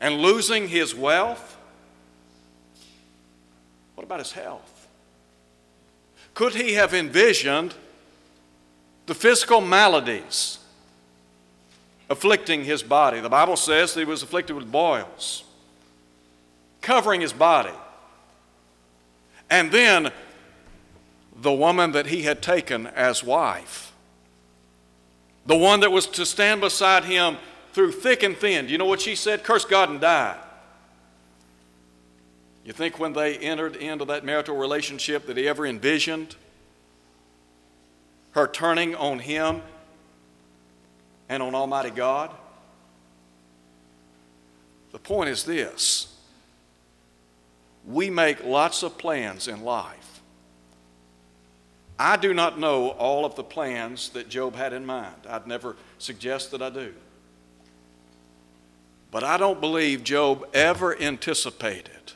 and 0.00 0.18
losing 0.18 0.68
his 0.68 0.94
wealth? 0.94 1.56
What 3.94 4.04
about 4.04 4.20
his 4.20 4.32
health? 4.32 4.88
Could 6.34 6.54
he 6.54 6.74
have 6.74 6.94
envisioned 6.94 7.74
the 9.06 9.14
physical 9.14 9.60
maladies 9.60 10.58
afflicting 12.08 12.64
his 12.64 12.82
body? 12.82 13.20
The 13.20 13.28
Bible 13.28 13.56
says 13.56 13.94
he 13.94 14.04
was 14.04 14.22
afflicted 14.22 14.56
with 14.56 14.70
boils, 14.70 15.44
covering 16.80 17.20
his 17.20 17.32
body. 17.32 17.74
And 19.50 19.70
then 19.70 20.12
the 21.40 21.52
woman 21.52 21.92
that 21.92 22.06
he 22.06 22.22
had 22.22 22.42
taken 22.42 22.86
as 22.88 23.24
wife, 23.24 23.92
the 25.46 25.56
one 25.56 25.80
that 25.80 25.90
was 25.90 26.06
to 26.06 26.26
stand 26.26 26.60
beside 26.60 27.04
him 27.04 27.38
through 27.72 27.92
thick 27.92 28.22
and 28.22 28.36
thin. 28.36 28.66
Do 28.66 28.72
you 28.72 28.78
know 28.78 28.84
what 28.84 29.00
she 29.00 29.14
said? 29.14 29.42
Curse 29.42 29.64
God 29.64 29.88
and 29.88 30.00
die. 30.00 30.36
You 32.64 32.72
think 32.72 32.98
when 32.98 33.14
they 33.14 33.38
entered 33.38 33.76
into 33.76 34.04
that 34.06 34.24
marital 34.24 34.56
relationship 34.56 35.26
that 35.26 35.36
he 35.36 35.48
ever 35.48 35.66
envisioned 35.66 36.36
her 38.32 38.46
turning 38.46 38.94
on 38.94 39.18
him 39.18 39.62
and 41.28 41.42
on 41.42 41.54
Almighty 41.54 41.90
God? 41.90 42.30
The 44.92 44.98
point 44.98 45.30
is 45.30 45.44
this 45.44 46.14
we 47.86 48.10
make 48.10 48.44
lots 48.44 48.82
of 48.82 48.98
plans 48.98 49.48
in 49.48 49.62
life. 49.62 50.19
I 52.02 52.16
do 52.16 52.32
not 52.32 52.58
know 52.58 52.92
all 52.92 53.26
of 53.26 53.34
the 53.34 53.44
plans 53.44 54.08
that 54.10 54.30
Job 54.30 54.56
had 54.56 54.72
in 54.72 54.86
mind. 54.86 55.16
I'd 55.28 55.46
never 55.46 55.76
suggest 55.98 56.50
that 56.52 56.62
I 56.62 56.70
do. 56.70 56.94
But 59.10 59.22
I 59.22 59.36
don't 59.36 59.60
believe 59.60 60.02
Job 60.02 60.48
ever 60.54 60.98
anticipated 60.98 62.12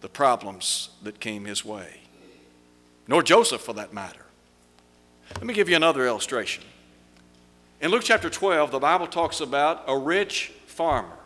the 0.00 0.08
problems 0.08 0.88
that 1.02 1.20
came 1.20 1.44
his 1.44 1.62
way, 1.62 2.00
nor 3.06 3.22
Joseph 3.22 3.60
for 3.60 3.74
that 3.74 3.92
matter. 3.92 4.24
Let 5.34 5.44
me 5.44 5.52
give 5.52 5.68
you 5.68 5.76
another 5.76 6.06
illustration. 6.06 6.64
In 7.82 7.90
Luke 7.90 8.02
chapter 8.02 8.30
12, 8.30 8.70
the 8.70 8.78
Bible 8.78 9.08
talks 9.08 9.42
about 9.42 9.84
a 9.86 9.98
rich 9.98 10.52
farmer. 10.64 11.18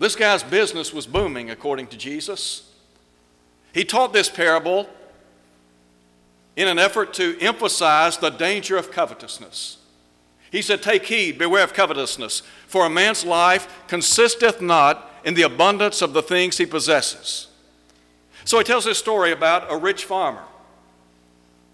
This 0.00 0.16
guy's 0.16 0.42
business 0.42 0.92
was 0.92 1.06
booming, 1.06 1.50
according 1.50 1.86
to 1.88 1.96
Jesus. 1.96 2.72
He 3.76 3.84
taught 3.84 4.14
this 4.14 4.30
parable 4.30 4.88
in 6.56 6.66
an 6.66 6.78
effort 6.78 7.12
to 7.12 7.38
emphasize 7.42 8.16
the 8.16 8.30
danger 8.30 8.78
of 8.78 8.90
covetousness. 8.90 9.76
He 10.50 10.62
said, 10.62 10.82
Take 10.82 11.04
heed, 11.04 11.36
beware 11.36 11.62
of 11.62 11.74
covetousness, 11.74 12.40
for 12.66 12.86
a 12.86 12.88
man's 12.88 13.22
life 13.22 13.68
consisteth 13.86 14.62
not 14.62 15.12
in 15.26 15.34
the 15.34 15.42
abundance 15.42 16.00
of 16.00 16.14
the 16.14 16.22
things 16.22 16.56
he 16.56 16.64
possesses. 16.64 17.48
So 18.46 18.56
he 18.56 18.64
tells 18.64 18.86
this 18.86 18.98
story 18.98 19.30
about 19.30 19.70
a 19.70 19.76
rich 19.76 20.06
farmer 20.06 20.44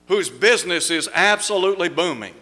whose 0.09 0.29
business 0.29 0.91
is 0.91 1.09
absolutely 1.15 1.89
booming. 1.89 2.35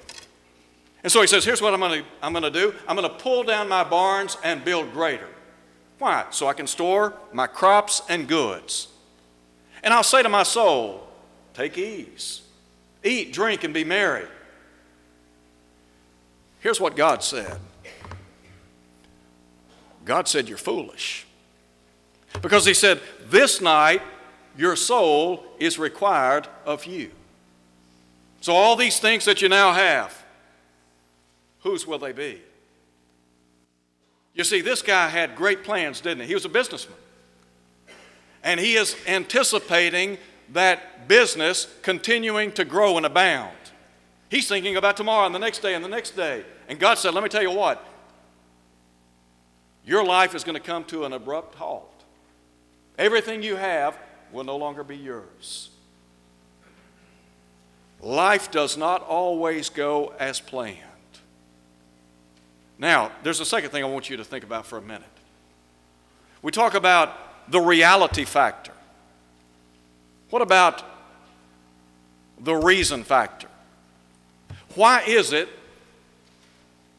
And 1.02 1.12
so 1.12 1.20
he 1.20 1.26
says, 1.26 1.44
Here's 1.44 1.60
what 1.60 1.74
I'm 1.74 1.80
going 1.80 2.02
to 2.02 2.08
I'm 2.22 2.32
going 2.32 2.44
to 2.44 2.50
do 2.50 2.74
I'm 2.88 2.96
going 2.96 3.06
to 3.06 3.22
pull 3.22 3.44
down 3.44 3.68
my 3.68 3.84
barns 3.84 4.38
and 4.42 4.64
build 4.64 4.94
greater. 4.94 5.28
Why? 5.98 6.24
So 6.30 6.46
I 6.46 6.54
can 6.54 6.66
store 6.66 7.12
my 7.34 7.46
crops 7.46 8.00
and 8.08 8.26
goods. 8.26 8.88
And 9.82 9.94
I'll 9.94 10.02
say 10.02 10.22
to 10.22 10.28
my 10.28 10.42
soul, 10.42 11.06
Take 11.54 11.76
ease, 11.76 12.42
eat, 13.02 13.32
drink, 13.32 13.64
and 13.64 13.74
be 13.74 13.84
merry. 13.84 14.26
Here's 16.60 16.80
what 16.80 16.96
God 16.96 17.22
said 17.22 17.58
God 20.04 20.28
said, 20.28 20.48
You're 20.48 20.58
foolish. 20.58 21.26
Because 22.42 22.64
He 22.64 22.74
said, 22.74 23.00
This 23.26 23.60
night 23.60 24.02
your 24.56 24.76
soul 24.76 25.44
is 25.58 25.78
required 25.78 26.48
of 26.66 26.84
you. 26.84 27.10
So, 28.40 28.54
all 28.54 28.76
these 28.76 28.98
things 28.98 29.24
that 29.26 29.42
you 29.42 29.48
now 29.48 29.72
have, 29.72 30.24
whose 31.60 31.86
will 31.86 31.98
they 31.98 32.12
be? 32.12 32.40
You 34.34 34.44
see, 34.44 34.60
this 34.60 34.80
guy 34.80 35.08
had 35.08 35.36
great 35.36 35.64
plans, 35.64 36.00
didn't 36.00 36.22
he? 36.22 36.28
He 36.28 36.34
was 36.34 36.44
a 36.44 36.48
businessman. 36.48 36.96
And 38.42 38.58
he 38.58 38.74
is 38.74 38.96
anticipating 39.06 40.18
that 40.52 41.08
business 41.08 41.66
continuing 41.82 42.52
to 42.52 42.64
grow 42.64 42.96
and 42.96 43.06
abound. 43.06 43.56
He's 44.30 44.48
thinking 44.48 44.76
about 44.76 44.96
tomorrow 44.96 45.26
and 45.26 45.34
the 45.34 45.38
next 45.38 45.58
day 45.58 45.74
and 45.74 45.84
the 45.84 45.88
next 45.88 46.12
day. 46.12 46.44
And 46.68 46.78
God 46.78 46.98
said, 46.98 47.14
Let 47.14 47.22
me 47.22 47.28
tell 47.28 47.42
you 47.42 47.50
what, 47.50 47.84
your 49.84 50.04
life 50.04 50.34
is 50.34 50.44
going 50.44 50.54
to 50.54 50.62
come 50.62 50.84
to 50.84 51.04
an 51.04 51.12
abrupt 51.12 51.56
halt. 51.56 52.04
Everything 52.98 53.42
you 53.42 53.56
have 53.56 53.98
will 54.32 54.44
no 54.44 54.56
longer 54.56 54.84
be 54.84 54.96
yours. 54.96 55.70
Life 58.00 58.50
does 58.50 58.76
not 58.76 59.02
always 59.02 59.68
go 59.68 60.14
as 60.18 60.40
planned. 60.40 60.76
Now, 62.78 63.10
there's 63.22 63.40
a 63.40 63.44
second 63.44 63.70
thing 63.70 63.84
I 63.84 63.86
want 63.86 64.08
you 64.08 64.16
to 64.16 64.24
think 64.24 64.44
about 64.44 64.64
for 64.64 64.78
a 64.78 64.82
minute. 64.82 65.02
We 66.40 66.50
talk 66.50 66.74
about 66.74 67.14
the 67.50 67.60
reality 67.60 68.24
factor. 68.24 68.72
What 70.30 70.42
about 70.42 70.82
the 72.38 72.54
reason 72.54 73.02
factor? 73.02 73.48
Why 74.74 75.02
is 75.02 75.32
it 75.32 75.48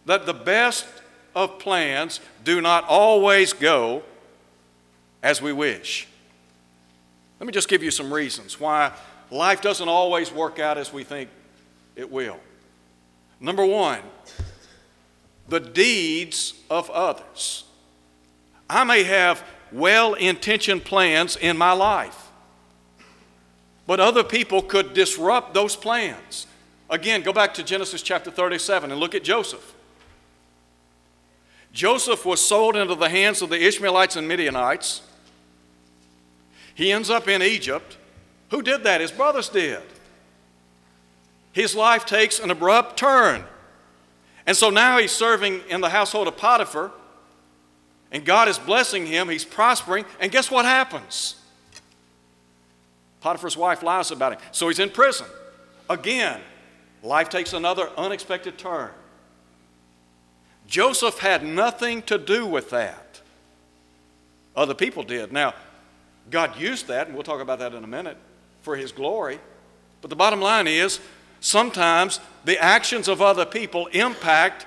that 0.06 0.26
the 0.26 0.34
best 0.34 0.86
of 1.34 1.58
plans 1.60 2.20
do 2.44 2.60
not 2.60 2.84
always 2.88 3.54
go 3.54 4.04
as 5.24 5.42
we 5.42 5.54
wish? 5.54 6.08
Let 7.40 7.48
me 7.48 7.54
just 7.54 7.70
give 7.70 7.82
you 7.82 7.92
some 7.92 8.14
reasons 8.14 8.60
why 8.60 8.92
life 9.32 9.62
doesn't 9.62 9.88
always 9.88 10.32
work 10.32 10.60
out 10.60 10.78
as 10.78 10.92
we 10.92 11.04
think 11.04 11.30
it 11.96 12.12
will. 12.12 12.40
Number 13.40 13.66
one, 13.66 14.02
the 15.48 15.60
deeds 15.60 16.54
of 16.70 16.90
others. 16.90 17.64
I 18.70 18.84
may 18.84 19.04
have 19.04 19.44
well 19.72 20.14
intentioned 20.14 20.84
plans 20.84 21.36
in 21.36 21.58
my 21.58 21.72
life, 21.72 22.30
but 23.88 24.00
other 24.00 24.24
people 24.24 24.62
could 24.62 24.94
disrupt 24.94 25.54
those 25.54 25.76
plans. 25.76 26.48
Again, 26.90 27.22
go 27.22 27.32
back 27.32 27.54
to 27.56 27.64
Genesis 27.64 28.02
chapter 28.02 28.30
37 28.30 28.92
and 28.92 29.00
look 29.00 29.16
at 29.16 29.24
Joseph. 29.24 29.74
Joseph 31.74 32.26
was 32.26 32.42
sold 32.42 32.76
into 32.76 32.96
the 32.96 33.10
hands 33.10 33.42
of 33.42 33.50
the 33.50 33.66
Ishmaelites 33.66 34.18
and 34.18 34.28
Midianites. 34.28 35.02
He 36.76 36.92
ends 36.92 37.10
up 37.10 37.28
in 37.28 37.42
Egypt. 37.42 37.98
Who 38.50 38.62
did 38.62 38.84
that? 38.84 39.00
His 39.00 39.12
brothers 39.12 39.48
did. 39.48 39.82
His 41.54 41.76
life 41.76 42.06
takes 42.06 42.40
an 42.40 42.52
abrupt 42.52 42.98
turn. 42.98 43.44
And 44.46 44.58
so 44.58 44.70
now 44.70 44.98
he's 44.98 45.12
serving 45.12 45.62
in 45.70 45.82
the 45.82 45.90
household 45.90 46.28
of 46.28 46.36
Potiphar, 46.36 46.92
and 48.12 48.26
God 48.26 48.48
is 48.48 48.60
blessing 48.60 49.06
him, 49.06 49.30
he's 49.30 49.46
prospering, 49.46 50.06
and 50.20 50.32
guess 50.32 50.52
what 50.52 50.66
happens? 50.66 51.36
Potiphar's 53.22 53.56
wife 53.56 53.84
lies 53.84 54.12
about 54.12 54.34
him. 54.34 54.40
So 54.52 54.68
he's 54.68 54.80
in 54.80 54.90
prison. 54.90 55.28
Again, 55.90 56.42
life 57.04 57.30
takes 57.30 57.54
another 57.54 57.90
unexpected 57.98 58.58
turn. 58.58 58.90
Joseph 60.68 61.20
had 61.20 61.44
nothing 61.46 62.02
to 62.04 62.18
do 62.18 62.46
with 62.46 62.70
that. 62.72 63.22
Other 64.56 64.74
people 64.74 65.04
did. 65.04 65.32
Now, 65.32 65.54
God 66.30 66.60
used 66.60 66.88
that, 66.88 67.08
and 67.08 67.16
we'll 67.16 67.24
talk 67.24 67.42
about 67.42 67.60
that 67.60 67.74
in 67.74 67.84
a 67.84 67.88
minute, 67.88 68.18
for 68.62 68.76
his 68.76 68.92
glory. 68.92 69.40
But 70.02 70.10
the 70.10 70.16
bottom 70.16 70.42
line 70.42 70.68
is 70.68 71.00
sometimes 71.40 72.20
the 72.46 72.58
actions 72.62 73.08
of 73.08 73.22
other 73.22 73.46
people 73.46 73.88
impact 73.88 74.66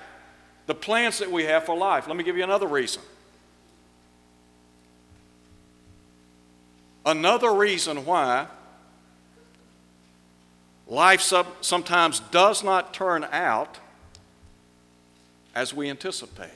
the 0.66 0.74
plans 0.74 1.18
that 1.18 1.30
we 1.30 1.44
have 1.44 1.64
for 1.64 1.76
life. 1.76 2.06
Let 2.06 2.16
me 2.16 2.24
give 2.24 2.36
you 2.36 2.44
another 2.44 2.66
reason. 2.66 3.02
Another 7.06 7.52
reason 7.52 8.04
why 8.04 8.46
life 10.86 11.32
sometimes 11.60 12.20
does 12.20 12.64
not 12.64 12.94
turn 12.94 13.24
out 13.30 13.78
as 15.54 15.74
we 15.74 15.88
anticipate. 15.90 16.50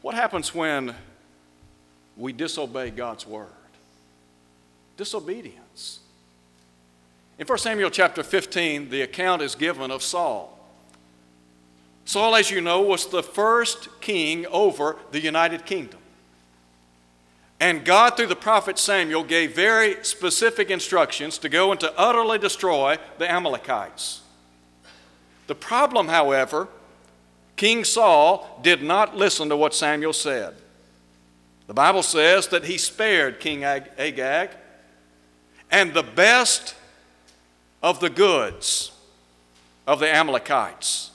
What 0.00 0.14
happens 0.14 0.54
when 0.54 0.94
we 2.16 2.32
disobey 2.32 2.90
God's 2.90 3.26
word? 3.26 3.48
disobedience. 4.96 6.00
In 7.38 7.46
1 7.46 7.58
Samuel 7.58 7.90
chapter 7.90 8.22
15, 8.22 8.90
the 8.90 9.02
account 9.02 9.42
is 9.42 9.54
given 9.54 9.90
of 9.90 10.02
Saul. 10.02 10.58
Saul, 12.04 12.36
as 12.36 12.50
you 12.50 12.60
know, 12.60 12.82
was 12.82 13.06
the 13.06 13.22
first 13.22 13.88
king 14.00 14.46
over 14.46 14.96
the 15.10 15.20
United 15.20 15.64
Kingdom. 15.64 15.98
And 17.62 17.84
God, 17.84 18.16
through 18.16 18.26
the 18.26 18.34
prophet 18.34 18.76
Samuel, 18.76 19.22
gave 19.22 19.54
very 19.54 20.02
specific 20.02 20.68
instructions 20.68 21.38
to 21.38 21.48
go 21.48 21.70
and 21.70 21.78
to 21.78 21.96
utterly 21.96 22.36
destroy 22.36 22.98
the 23.18 23.30
Amalekites. 23.30 24.22
The 25.46 25.54
problem, 25.54 26.08
however, 26.08 26.66
King 27.54 27.84
Saul 27.84 28.58
did 28.64 28.82
not 28.82 29.16
listen 29.16 29.48
to 29.48 29.56
what 29.56 29.76
Samuel 29.76 30.12
said. 30.12 30.56
The 31.68 31.74
Bible 31.74 32.02
says 32.02 32.48
that 32.48 32.64
he 32.64 32.78
spared 32.78 33.38
King 33.38 33.62
Agag 33.62 34.50
and 35.70 35.94
the 35.94 36.02
best 36.02 36.74
of 37.80 38.00
the 38.00 38.10
goods 38.10 38.90
of 39.86 40.00
the 40.00 40.12
Amalekites. 40.12 41.12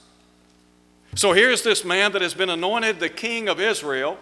So 1.14 1.34
here's 1.34 1.62
this 1.62 1.84
man 1.84 2.12
that 2.12 2.22
has 2.22 2.32
been 2.32 2.48
anointed 2.48 3.00
the 3.00 3.10
king 3.10 3.50
of 3.50 3.60
Israel 3.60 4.16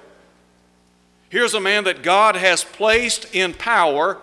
Here's 1.36 1.52
a 1.52 1.60
man 1.60 1.84
that 1.84 2.02
God 2.02 2.34
has 2.34 2.64
placed 2.64 3.34
in 3.34 3.52
power 3.52 4.16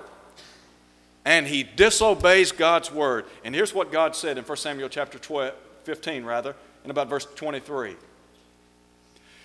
and 1.23 1.45
he 1.45 1.61
disobeys 1.61 2.51
God's 2.51 2.91
word. 2.91 3.25
And 3.43 3.53
here's 3.53 3.71
what 3.71 3.91
God 3.91 4.15
said 4.15 4.39
in 4.39 4.43
1 4.43 4.57
Samuel 4.57 4.89
chapter 4.89 5.19
12, 5.19 5.53
15, 5.83 6.25
rather, 6.25 6.55
in 6.83 6.89
about 6.89 7.09
verse 7.09 7.27
23. 7.35 7.97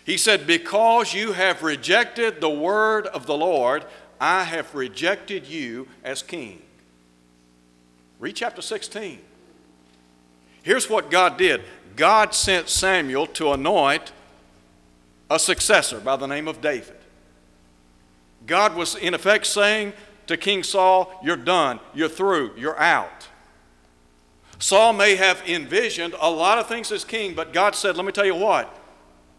He 0.02 0.16
said, 0.16 0.46
Because 0.46 1.12
you 1.12 1.32
have 1.32 1.62
rejected 1.62 2.40
the 2.40 2.48
word 2.48 3.06
of 3.08 3.26
the 3.26 3.36
Lord, 3.36 3.84
I 4.18 4.44
have 4.44 4.74
rejected 4.74 5.46
you 5.46 5.88
as 6.02 6.22
king. 6.22 6.62
Read 8.18 8.36
chapter 8.36 8.62
16. 8.62 9.18
Here's 10.62 10.88
what 10.88 11.10
God 11.10 11.36
did 11.36 11.60
God 11.96 12.34
sent 12.34 12.70
Samuel 12.70 13.26
to 13.26 13.52
anoint 13.52 14.12
a 15.28 15.38
successor 15.38 16.00
by 16.00 16.16
the 16.16 16.26
name 16.26 16.48
of 16.48 16.62
David. 16.62 16.94
God 18.48 18.74
was, 18.74 18.96
in 18.96 19.14
effect, 19.14 19.46
saying 19.46 19.92
to 20.26 20.36
King 20.36 20.64
Saul, 20.64 21.12
You're 21.22 21.36
done, 21.36 21.78
you're 21.94 22.08
through, 22.08 22.54
you're 22.56 22.78
out. 22.80 23.28
Saul 24.58 24.92
may 24.92 25.14
have 25.14 25.40
envisioned 25.46 26.16
a 26.20 26.28
lot 26.28 26.58
of 26.58 26.66
things 26.66 26.90
as 26.90 27.04
king, 27.04 27.34
but 27.34 27.52
God 27.52 27.76
said, 27.76 27.96
Let 27.96 28.04
me 28.04 28.10
tell 28.10 28.26
you 28.26 28.34
what, 28.34 28.74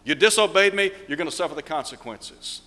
you 0.05 0.15
disobeyed 0.15 0.73
me, 0.73 0.91
you're 1.07 1.17
going 1.17 1.29
to 1.29 1.35
suffer 1.35 1.55
the 1.55 1.61
consequences. 1.61 2.61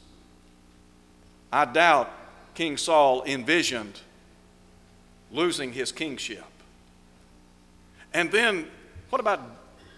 I 1.50 1.64
doubt 1.64 2.10
King 2.54 2.76
Saul 2.76 3.22
envisioned 3.24 4.00
losing 5.30 5.72
his 5.72 5.92
kingship. 5.92 6.44
And 8.12 8.30
then, 8.30 8.66
what 9.08 9.20
about, 9.20 9.40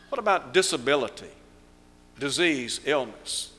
what 0.09 0.19
about 0.19 0.55
disability, 0.55 1.31
disease, 2.21 2.81
illness? 2.85 3.54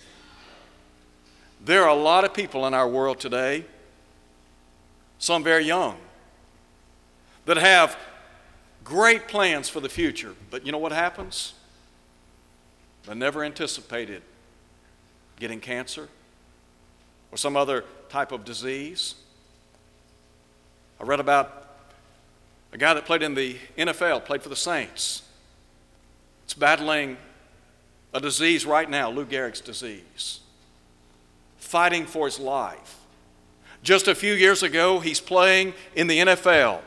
There 1.65 1.81
are 1.81 1.89
a 1.89 1.95
lot 1.95 2.23
of 2.23 2.33
people 2.33 2.67
in 2.67 2.75
our 2.75 2.87
world 2.87 3.19
today, 3.19 3.65
some 5.17 5.43
very 5.43 5.65
young, 5.65 5.97
that 7.45 7.57
have 7.57 7.97
great 8.83 9.27
plans 9.27 9.67
for 9.67 9.79
the 9.79 9.89
future. 9.89 10.35
But 10.51 10.63
you 10.63 10.71
know 10.71 10.77
what 10.77 10.91
happens? 10.91 11.55
They 13.07 13.15
never 13.15 13.43
anticipated 13.43 14.21
getting 15.39 15.59
cancer 15.59 16.07
or 17.31 17.37
some 17.37 17.57
other 17.57 17.83
type 18.09 18.31
of 18.31 18.45
disease. 18.45 19.15
I 21.01 21.03
read 21.03 21.19
about 21.19 21.67
a 22.73 22.77
guy 22.77 22.93
that 22.93 23.05
played 23.05 23.23
in 23.23 23.33
the 23.33 23.57
NFL, 23.75 24.23
played 24.25 24.43
for 24.43 24.49
the 24.49 24.55
Saints. 24.55 25.23
It's 26.43 26.53
battling 26.53 27.17
a 28.13 28.21
disease 28.21 28.67
right 28.67 28.89
now, 28.89 29.09
Lou 29.09 29.25
Gehrig's 29.25 29.61
disease 29.61 30.41
fighting 31.65 32.05
for 32.05 32.25
his 32.27 32.39
life. 32.39 32.99
Just 33.81 34.07
a 34.07 34.15
few 34.15 34.33
years 34.33 34.63
ago, 34.63 34.99
he's 34.99 35.19
playing 35.19 35.73
in 35.95 36.07
the 36.07 36.19
NFL. 36.19 36.79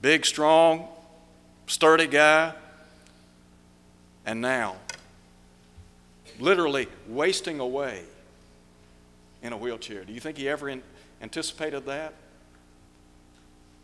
Big, 0.00 0.24
strong, 0.24 0.88
sturdy 1.66 2.06
guy. 2.06 2.54
And 4.24 4.40
now, 4.40 4.76
literally 6.38 6.86
wasting 7.08 7.58
away 7.58 8.02
in 9.42 9.52
a 9.52 9.56
wheelchair. 9.56 10.04
Do 10.04 10.12
you 10.12 10.20
think 10.20 10.38
he 10.38 10.48
ever 10.48 10.68
in, 10.68 10.82
anticipated 11.20 11.84
that? 11.86 12.14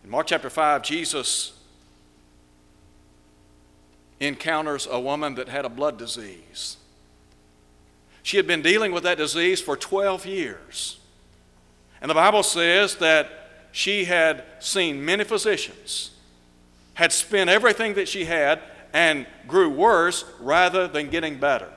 In 0.05 0.11
Mark 0.11 0.29
chapter 0.29 0.49
5, 0.49 0.83
Jesus 0.83 1.53
encounters 4.21 4.87
a 4.91 5.01
woman 5.01 5.35
that 5.35 5.49
had 5.49 5.65
a 5.65 5.69
blood 5.69 5.99
disease. 5.99 6.77
She 8.29 8.37
had 8.37 8.47
been 8.47 8.61
dealing 8.61 8.93
with 8.93 9.05
that 9.05 9.17
disease 9.17 9.59
for 9.59 9.75
12 9.75 10.27
years. 10.27 10.99
And 12.03 12.11
the 12.11 12.15
Bible 12.15 12.43
says 12.43 12.97
that 12.97 13.71
she 13.73 14.05
had 14.05 14.45
seen 14.59 15.03
many 15.03 15.25
physicians, 15.25 16.11
had 16.93 17.11
spent 17.11 17.49
everything 17.49 17.95
that 17.95 18.07
she 18.07 18.27
had, 18.27 18.61
and 18.93 19.27
grew 19.47 19.71
worse 19.71 20.27
rather 20.41 20.87
than 20.87 21.09
getting 21.09 21.39
better. 21.39 21.71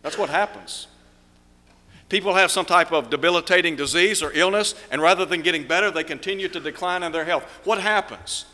That's 0.00 0.16
what 0.16 0.30
happens. 0.30 0.86
People 2.08 2.32
have 2.32 2.50
some 2.50 2.64
type 2.64 2.92
of 2.92 3.10
debilitating 3.10 3.76
disease 3.76 4.22
or 4.22 4.32
illness, 4.32 4.74
and 4.90 5.02
rather 5.02 5.26
than 5.26 5.42
getting 5.42 5.66
better, 5.66 5.90
they 5.90 6.02
continue 6.02 6.48
to 6.48 6.60
decline 6.60 7.02
in 7.02 7.12
their 7.12 7.26
health. 7.26 7.44
What 7.64 7.82
happens? 7.82 8.46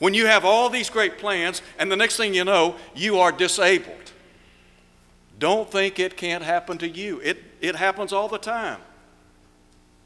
When 0.00 0.14
you 0.14 0.26
have 0.26 0.44
all 0.44 0.68
these 0.68 0.90
great 0.90 1.18
plans, 1.18 1.62
and 1.78 1.92
the 1.92 1.96
next 1.96 2.16
thing 2.16 2.34
you 2.34 2.42
know, 2.42 2.74
you 2.92 3.20
are 3.20 3.30
disabled. 3.30 4.10
Don't 5.40 5.72
think 5.72 5.98
it 5.98 6.18
can't 6.18 6.44
happen 6.44 6.76
to 6.78 6.88
you. 6.88 7.18
It, 7.20 7.42
it 7.62 7.74
happens 7.74 8.12
all 8.12 8.28
the 8.28 8.38
time. 8.38 8.78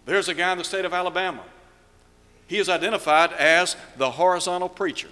There's 0.06 0.28
a 0.28 0.34
guy 0.34 0.52
in 0.52 0.58
the 0.58 0.64
state 0.64 0.84
of 0.84 0.94
Alabama. 0.94 1.42
He 2.46 2.58
is 2.58 2.68
identified 2.68 3.32
as 3.32 3.76
the 3.96 4.12
horizontal 4.12 4.68
preacher. 4.68 5.08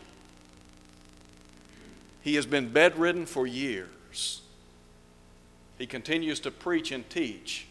He 2.21 2.37
has 2.37 2.47
been 2.47 2.73
bedridden 2.73 3.27
for 3.27 3.49
years. 3.49 4.43
He 5.77 5.87
continues 5.87 6.39
to 6.41 6.53
preach 6.53 6.93
and 6.93 7.09
teach 7.11 7.67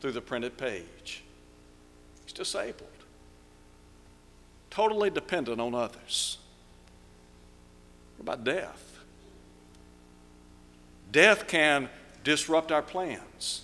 through 0.00 0.12
the 0.12 0.20
printed 0.20 0.58
page. 0.58 1.22
He's 2.24 2.32
disabled, 2.32 2.88
totally 4.68 5.10
dependent 5.10 5.60
on 5.60 5.76
others. 5.76 6.38
What 8.16 8.34
about 8.34 8.44
death? 8.44 8.91
Death 11.12 11.46
can 11.46 11.90
disrupt 12.24 12.72
our 12.72 12.82
plans. 12.82 13.62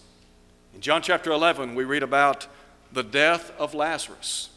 In 0.75 0.83
John 0.83 1.01
chapter 1.01 1.33
11, 1.33 1.75
we 1.75 1.85
read 1.85 2.03
about 2.03 2.47
the 2.93 3.03
death 3.03 3.51
of 3.59 3.75
Lazarus. 3.75 4.51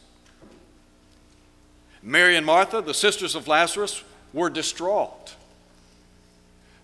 Mary 2.04 2.36
and 2.36 2.46
Martha, 2.46 2.82
the 2.82 2.94
sisters 2.94 3.34
of 3.34 3.48
Lazarus, 3.48 4.04
were 4.34 4.50
distraught. 4.50 5.36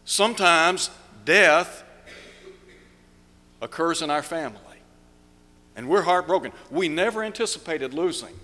Sometimes 0.05 0.89
death 1.25 1.83
occurs 3.61 4.01
in 4.01 4.09
our 4.09 4.23
family, 4.23 4.61
and 5.75 5.89
we're 5.89 6.03
heartbroken. 6.03 6.53
We 6.71 6.87
never 6.87 7.21
anticipated 7.21 7.93
losing 7.93 8.35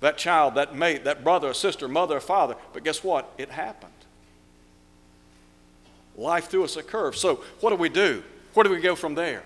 that 0.00 0.16
child, 0.16 0.54
that 0.54 0.76
mate, 0.76 1.02
that 1.04 1.24
brother, 1.24 1.52
sister, 1.54 1.88
mother, 1.88 2.20
father, 2.20 2.54
but 2.72 2.84
guess 2.84 3.02
what? 3.02 3.32
It 3.36 3.50
happened 3.50 3.97
life 6.18 6.48
threw 6.48 6.64
us 6.64 6.76
a 6.76 6.82
curve. 6.82 7.16
So, 7.16 7.36
what 7.60 7.70
do 7.70 7.76
we 7.76 7.88
do? 7.88 8.22
Where 8.52 8.64
do 8.64 8.70
we 8.70 8.80
go 8.80 8.94
from 8.94 9.14
there? 9.14 9.44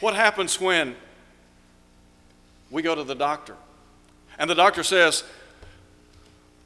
What 0.00 0.14
happens 0.14 0.60
when 0.60 0.96
we 2.70 2.82
go 2.82 2.94
to 2.94 3.04
the 3.04 3.14
doctor 3.14 3.54
and 4.38 4.48
the 4.48 4.54
doctor 4.54 4.82
says, 4.82 5.22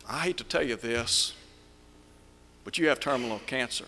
I 0.08 0.20
hate 0.20 0.36
to 0.38 0.44
tell 0.44 0.62
you 0.62 0.76
this, 0.76 1.34
but 2.64 2.78
you 2.78 2.88
have 2.88 3.00
terminal 3.00 3.40
cancer. 3.46 3.86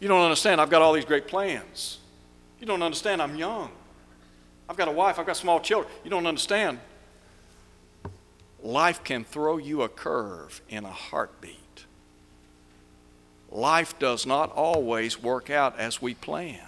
You 0.00 0.08
don't 0.08 0.22
understand. 0.22 0.60
I've 0.60 0.70
got 0.70 0.80
all 0.80 0.94
these 0.94 1.04
great 1.04 1.26
plans. 1.26 1.98
You 2.60 2.66
don't 2.66 2.82
understand. 2.82 3.20
I'm 3.20 3.36
young. 3.36 3.70
I've 4.68 4.76
got 4.76 4.88
a 4.88 4.92
wife. 4.92 5.18
I've 5.18 5.26
got 5.26 5.36
small 5.36 5.60
children. 5.60 5.92
You 6.04 6.10
don't 6.10 6.26
understand 6.26 6.78
life 8.62 9.04
can 9.04 9.24
throw 9.24 9.56
you 9.56 9.82
a 9.82 9.88
curve 9.88 10.60
in 10.68 10.84
a 10.84 10.90
heartbeat. 10.90 11.57
Life 13.50 13.98
does 13.98 14.26
not 14.26 14.52
always 14.52 15.22
work 15.22 15.50
out 15.50 15.78
as 15.78 16.02
we 16.02 16.14
planned. 16.14 16.60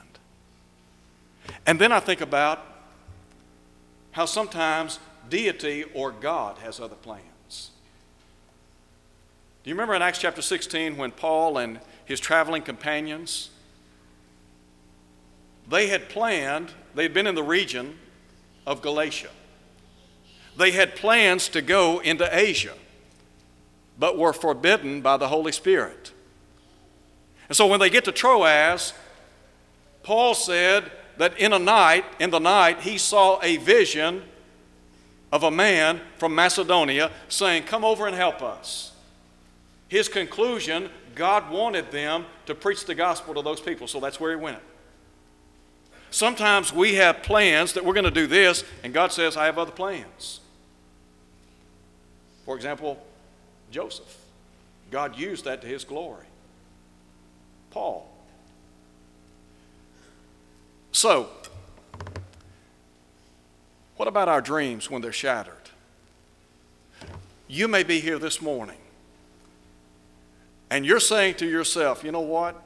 And 1.67 1.79
then 1.79 1.93
I 1.93 2.01
think 2.01 2.21
about 2.21 2.65
how 4.13 4.25
sometimes 4.25 4.99
deity 5.29 5.85
or 5.95 6.11
God 6.11 6.59
has 6.59 6.81
other 6.81 6.97
plans. 6.97 7.71
Do 9.63 9.71
you 9.71 9.75
remember 9.75 9.95
in 9.95 10.03
Acts 10.03 10.19
chapter 10.19 10.43
16 10.43 10.97
when 10.97 11.11
Paul 11.11 11.59
and 11.59 11.81
his 12.07 12.19
traveling 12.19 12.63
companions 12.63 13.51
they 15.71 15.87
had 15.87 16.09
planned, 16.09 16.73
they 16.97 17.05
had 17.05 17.15
been 17.15 17.29
in 17.29 17.37
the 17.37 17.45
region 17.45 17.97
of 18.67 18.83
Galatia. 18.83 19.31
They 20.57 20.73
had 20.73 20.97
plans 20.97 21.49
to 21.51 21.63
go 21.63 22.01
into 22.01 22.29
Asia, 22.37 22.75
but 23.97 24.19
were 24.19 24.33
forbidden 24.33 25.01
by 25.01 25.17
the 25.17 25.29
Holy 25.29 25.53
Spirit. 25.53 26.13
And 27.51 27.57
so 27.57 27.67
when 27.67 27.81
they 27.81 27.91
get 27.91 28.05
to 28.05 28.13
Troas, 28.13 28.95
Paul 30.05 30.35
said 30.35 30.89
that 31.19 31.37
in 31.37 31.53
a 31.53 31.59
night, 31.59 32.05
in 32.21 32.31
the 32.31 32.39
night, 32.39 32.79
he 32.83 32.97
saw 32.97 33.41
a 33.43 33.57
vision 33.57 34.23
of 35.33 35.43
a 35.43 35.51
man 35.51 36.01
from 36.17 36.33
Macedonia 36.33 37.11
saying, 37.29 37.65
Come 37.65 37.85
over 37.85 38.07
and 38.07 38.15
help 38.15 38.41
us. 38.41 38.93
His 39.89 40.09
conclusion, 40.09 40.91
God 41.17 41.51
wanted 41.51 41.91
them 41.91 42.25
to 42.47 42.55
preach 42.55 42.85
the 42.85 42.95
gospel 42.95 43.35
to 43.35 43.43
those 43.43 43.61
people, 43.61 43.89
so 43.89 43.99
that's 43.99 44.21
where 44.21 44.31
he 44.31 44.37
went. 44.37 44.61
Sometimes 46.13 46.73
we 46.73 46.95
have 46.95 47.25
plans 47.25 47.73
that 47.73 47.85
we're 47.85 47.95
going 47.95 48.05
to 48.05 48.13
do 48.13 48.29
this, 48.29 48.63
and 48.85 48.95
God 48.95 49.11
says, 49.11 49.37
I 49.37 49.47
have 49.47 49.59
other 49.59 49.73
plans. 49.73 50.39
For 52.45 52.55
example, 52.55 53.05
Joseph. 53.73 54.19
God 54.93 55.19
used 55.19 55.47
that 55.47 55.63
to 55.63 55.67
his 55.67 55.83
glory. 55.83 56.30
Paul. 57.71 58.11
So, 60.93 61.29
what 63.97 64.09
about 64.09 64.29
our 64.29 64.41
dreams 64.41 64.91
when 64.91 65.03
they're 65.03 65.13
shattered? 65.13 65.55
You 67.49 67.69
may 67.69 67.83
be 67.83 68.01
here 68.01 68.19
this 68.19 68.41
morning 68.41 68.79
and 70.71 70.87
you're 70.87 71.01
saying 71.01 71.35
to 71.37 71.47
yourself, 71.47 72.05
you 72.05 72.13
know 72.13 72.21
what? 72.21 72.61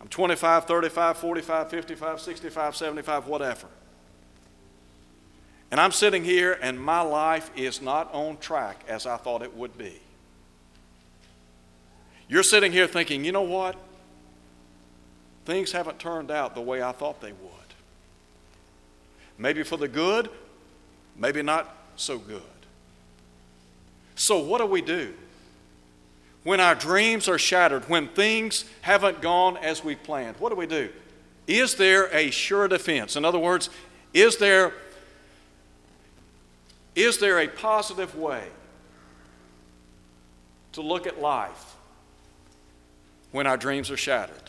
I'm 0.00 0.08
25, 0.08 0.66
35, 0.66 1.16
45, 1.16 1.70
55, 1.70 2.20
65, 2.20 2.76
75, 2.76 3.26
whatever. 3.26 3.68
And 5.70 5.80
I'm 5.80 5.92
sitting 5.92 6.24
here 6.24 6.58
and 6.60 6.78
my 6.78 7.00
life 7.00 7.50
is 7.56 7.80
not 7.80 8.12
on 8.12 8.36
track 8.36 8.84
as 8.86 9.06
I 9.06 9.16
thought 9.16 9.42
it 9.42 9.56
would 9.56 9.78
be. 9.78 10.00
You're 12.28 12.42
sitting 12.42 12.72
here 12.72 12.86
thinking, 12.86 13.24
you 13.24 13.32
know 13.32 13.42
what? 13.42 13.76
Things 15.44 15.72
haven't 15.72 15.98
turned 15.98 16.30
out 16.30 16.54
the 16.54 16.60
way 16.60 16.82
I 16.82 16.92
thought 16.92 17.20
they 17.20 17.32
would. 17.32 17.50
Maybe 19.36 19.62
for 19.62 19.76
the 19.76 19.88
good, 19.88 20.30
maybe 21.16 21.42
not 21.42 21.74
so 21.96 22.18
good. 22.18 22.42
So, 24.16 24.38
what 24.38 24.58
do 24.58 24.66
we 24.66 24.80
do? 24.80 25.12
When 26.44 26.60
our 26.60 26.74
dreams 26.74 27.28
are 27.28 27.38
shattered, 27.38 27.88
when 27.88 28.08
things 28.08 28.64
haven't 28.82 29.20
gone 29.20 29.56
as 29.56 29.82
we 29.82 29.96
planned, 29.96 30.36
what 30.38 30.50
do 30.50 30.56
we 30.56 30.66
do? 30.66 30.90
Is 31.46 31.74
there 31.74 32.06
a 32.14 32.30
sure 32.30 32.68
defense? 32.68 33.16
In 33.16 33.24
other 33.24 33.38
words, 33.38 33.70
is 34.12 34.36
there, 34.36 34.72
is 36.94 37.18
there 37.18 37.40
a 37.40 37.48
positive 37.48 38.16
way 38.16 38.44
to 40.72 40.80
look 40.80 41.06
at 41.06 41.20
life 41.20 41.73
when 43.34 43.48
our 43.48 43.56
dreams 43.56 43.90
are 43.90 43.96
shattered? 43.96 44.48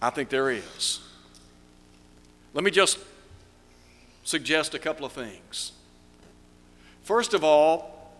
I 0.00 0.10
think 0.10 0.28
there 0.28 0.50
is. 0.50 0.98
Let 2.52 2.64
me 2.64 2.72
just 2.72 2.98
suggest 4.24 4.74
a 4.74 4.80
couple 4.80 5.06
of 5.06 5.12
things. 5.12 5.70
First 7.02 7.32
of 7.32 7.44
all, 7.44 8.10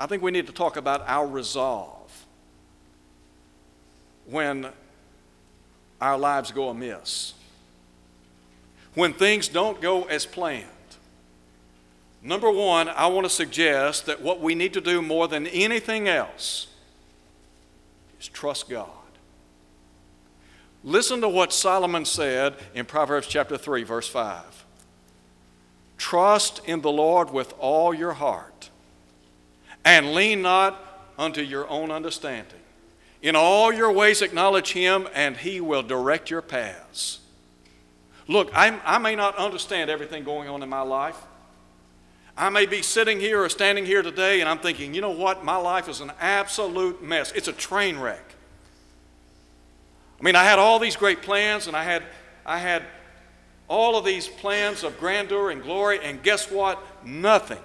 I 0.00 0.06
think 0.06 0.24
we 0.24 0.32
need 0.32 0.48
to 0.48 0.52
talk 0.52 0.76
about 0.76 1.04
our 1.06 1.24
resolve 1.28 2.26
when 4.28 4.66
our 6.00 6.18
lives 6.18 6.50
go 6.50 6.70
amiss. 6.70 7.34
When 8.94 9.12
things 9.12 9.46
don't 9.46 9.80
go 9.80 10.02
as 10.02 10.26
planned. 10.26 10.66
Number 12.26 12.50
one, 12.50 12.88
I 12.88 13.06
want 13.06 13.24
to 13.24 13.30
suggest 13.30 14.06
that 14.06 14.20
what 14.20 14.40
we 14.40 14.56
need 14.56 14.72
to 14.72 14.80
do 14.80 15.00
more 15.00 15.28
than 15.28 15.46
anything 15.46 16.08
else 16.08 16.66
is 18.20 18.26
trust 18.26 18.68
God. 18.68 18.88
Listen 20.82 21.20
to 21.20 21.28
what 21.28 21.52
Solomon 21.52 22.04
said 22.04 22.56
in 22.74 22.84
Proverbs 22.84 23.28
chapter 23.28 23.56
3, 23.56 23.84
verse 23.84 24.08
5. 24.08 24.64
Trust 25.98 26.60
in 26.66 26.80
the 26.80 26.90
Lord 26.90 27.30
with 27.30 27.54
all 27.60 27.94
your 27.94 28.14
heart, 28.14 28.70
and 29.84 30.12
lean 30.12 30.42
not 30.42 31.12
unto 31.16 31.40
your 31.40 31.68
own 31.68 31.92
understanding. 31.92 32.58
In 33.22 33.36
all 33.36 33.72
your 33.72 33.92
ways 33.92 34.20
acknowledge 34.20 34.72
him, 34.72 35.08
and 35.14 35.36
he 35.36 35.60
will 35.60 35.84
direct 35.84 36.28
your 36.28 36.42
paths. 36.42 37.20
Look, 38.26 38.50
I, 38.52 38.80
I 38.84 38.98
may 38.98 39.14
not 39.14 39.36
understand 39.36 39.90
everything 39.90 40.24
going 40.24 40.48
on 40.48 40.64
in 40.64 40.68
my 40.68 40.80
life. 40.80 41.16
I 42.38 42.50
may 42.50 42.66
be 42.66 42.82
sitting 42.82 43.18
here 43.18 43.42
or 43.42 43.48
standing 43.48 43.86
here 43.86 44.02
today, 44.02 44.40
and 44.40 44.48
I'm 44.48 44.58
thinking, 44.58 44.94
you 44.94 45.00
know 45.00 45.10
what? 45.10 45.44
My 45.44 45.56
life 45.56 45.88
is 45.88 46.00
an 46.00 46.12
absolute 46.20 47.02
mess. 47.02 47.32
It's 47.32 47.48
a 47.48 47.52
train 47.52 47.98
wreck. 47.98 48.34
I 50.20 50.22
mean, 50.22 50.36
I 50.36 50.44
had 50.44 50.58
all 50.58 50.78
these 50.78 50.96
great 50.96 51.22
plans, 51.22 51.66
and 51.66 51.76
I 51.76 51.82
had, 51.82 52.02
I 52.44 52.58
had 52.58 52.82
all 53.68 53.96
of 53.96 54.04
these 54.04 54.28
plans 54.28 54.84
of 54.84 54.98
grandeur 54.98 55.50
and 55.50 55.62
glory, 55.62 55.98
and 56.02 56.22
guess 56.22 56.50
what? 56.50 56.82
Nothing. 57.04 57.62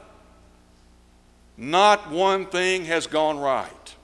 Not 1.57 2.09
one 2.09 2.45
thing 2.45 2.85
has 2.85 3.07
gone 3.07 3.39
right, 3.39 3.95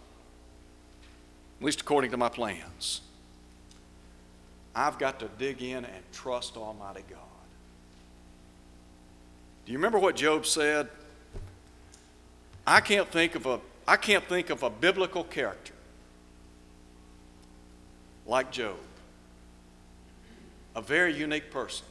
at 1.59 1.65
least 1.65 1.81
according 1.81 2.11
to 2.11 2.17
my 2.17 2.29
plans. 2.29 3.01
I've 4.75 4.99
got 4.99 5.19
to 5.21 5.29
dig 5.39 5.63
in 5.63 5.85
and 5.85 6.03
trust 6.11 6.55
Almighty 6.55 7.03
God. 7.09 7.26
Do 9.67 9.73
you 9.73 9.79
remember 9.79 9.99
what 9.99 10.15
Job 10.15 10.45
said? 10.45 10.87
I 12.65 12.79
can't 12.79 13.09
think 13.09 13.35
of 13.35 13.45
a, 13.45 13.59
I 13.85 13.97
can't 13.97 14.23
think 14.23 14.49
of 14.49 14.63
a 14.63 14.69
biblical 14.69 15.25
character 15.25 15.73
like 18.25 18.49
Job, 18.49 18.77
a 20.73 20.81
very 20.81 21.13
unique 21.13 21.51
person. 21.51 21.85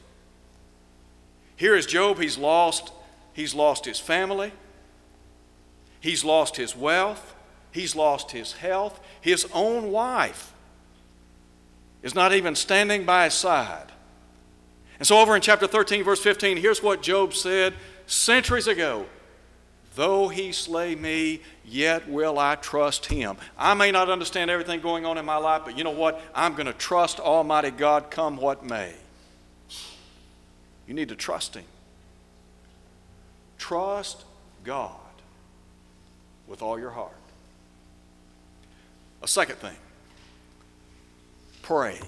Here 1.55 1.75
is 1.75 1.85
Job, 1.85 2.17
he's 2.17 2.35
lost, 2.35 2.91
he's 3.33 3.53
lost 3.53 3.85
his 3.85 3.99
family, 3.99 4.51
he's 5.99 6.25
lost 6.25 6.55
his 6.55 6.75
wealth, 6.75 7.35
he's 7.71 7.95
lost 7.95 8.31
his 8.31 8.53
health, 8.53 8.99
his 9.21 9.47
own 9.53 9.91
wife 9.91 10.51
is 12.01 12.15
not 12.15 12.33
even 12.33 12.55
standing 12.55 13.05
by 13.05 13.25
his 13.25 13.35
side. 13.35 13.91
And 14.99 15.07
so, 15.07 15.19
over 15.19 15.35
in 15.35 15.41
chapter 15.41 15.67
13, 15.67 16.03
verse 16.03 16.21
15, 16.21 16.57
here's 16.57 16.81
what 16.81 17.01
Job 17.01 17.33
said 17.33 17.73
centuries 18.07 18.67
ago 18.67 19.05
Though 19.97 20.27
he 20.27 20.51
slay 20.51 20.93
me, 20.93 21.41
yet 21.65 22.07
will 22.07 22.37
I 22.37 22.53
trust 22.53 23.07
him. 23.07 23.35
I 23.57 23.73
may 23.73 23.89
not 23.89 24.11
understand 24.11 24.51
everything 24.51 24.79
going 24.79 25.07
on 25.07 25.17
in 25.17 25.25
my 25.25 25.37
life, 25.37 25.63
but 25.65 25.75
you 25.75 25.83
know 25.83 25.89
what? 25.89 26.21
I'm 26.35 26.53
going 26.53 26.67
to 26.67 26.73
trust 26.73 27.19
Almighty 27.19 27.71
God 27.71 28.11
come 28.11 28.37
what 28.37 28.63
may. 28.63 28.93
You 30.87 30.93
need 30.93 31.09
to 31.09 31.15
trust 31.15 31.55
him. 31.55 31.65
Trust 33.57 34.23
God 34.63 34.93
with 36.45 36.61
all 36.61 36.79
your 36.79 36.91
heart. 36.91 37.11
A 39.23 39.27
second 39.27 39.55
thing 39.55 39.75
pray 41.63 41.99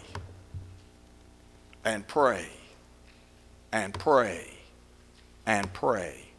and 1.84 2.08
pray 2.08 2.47
and 3.71 3.93
pray 3.93 4.47
and 5.45 5.71
pray 5.73 6.29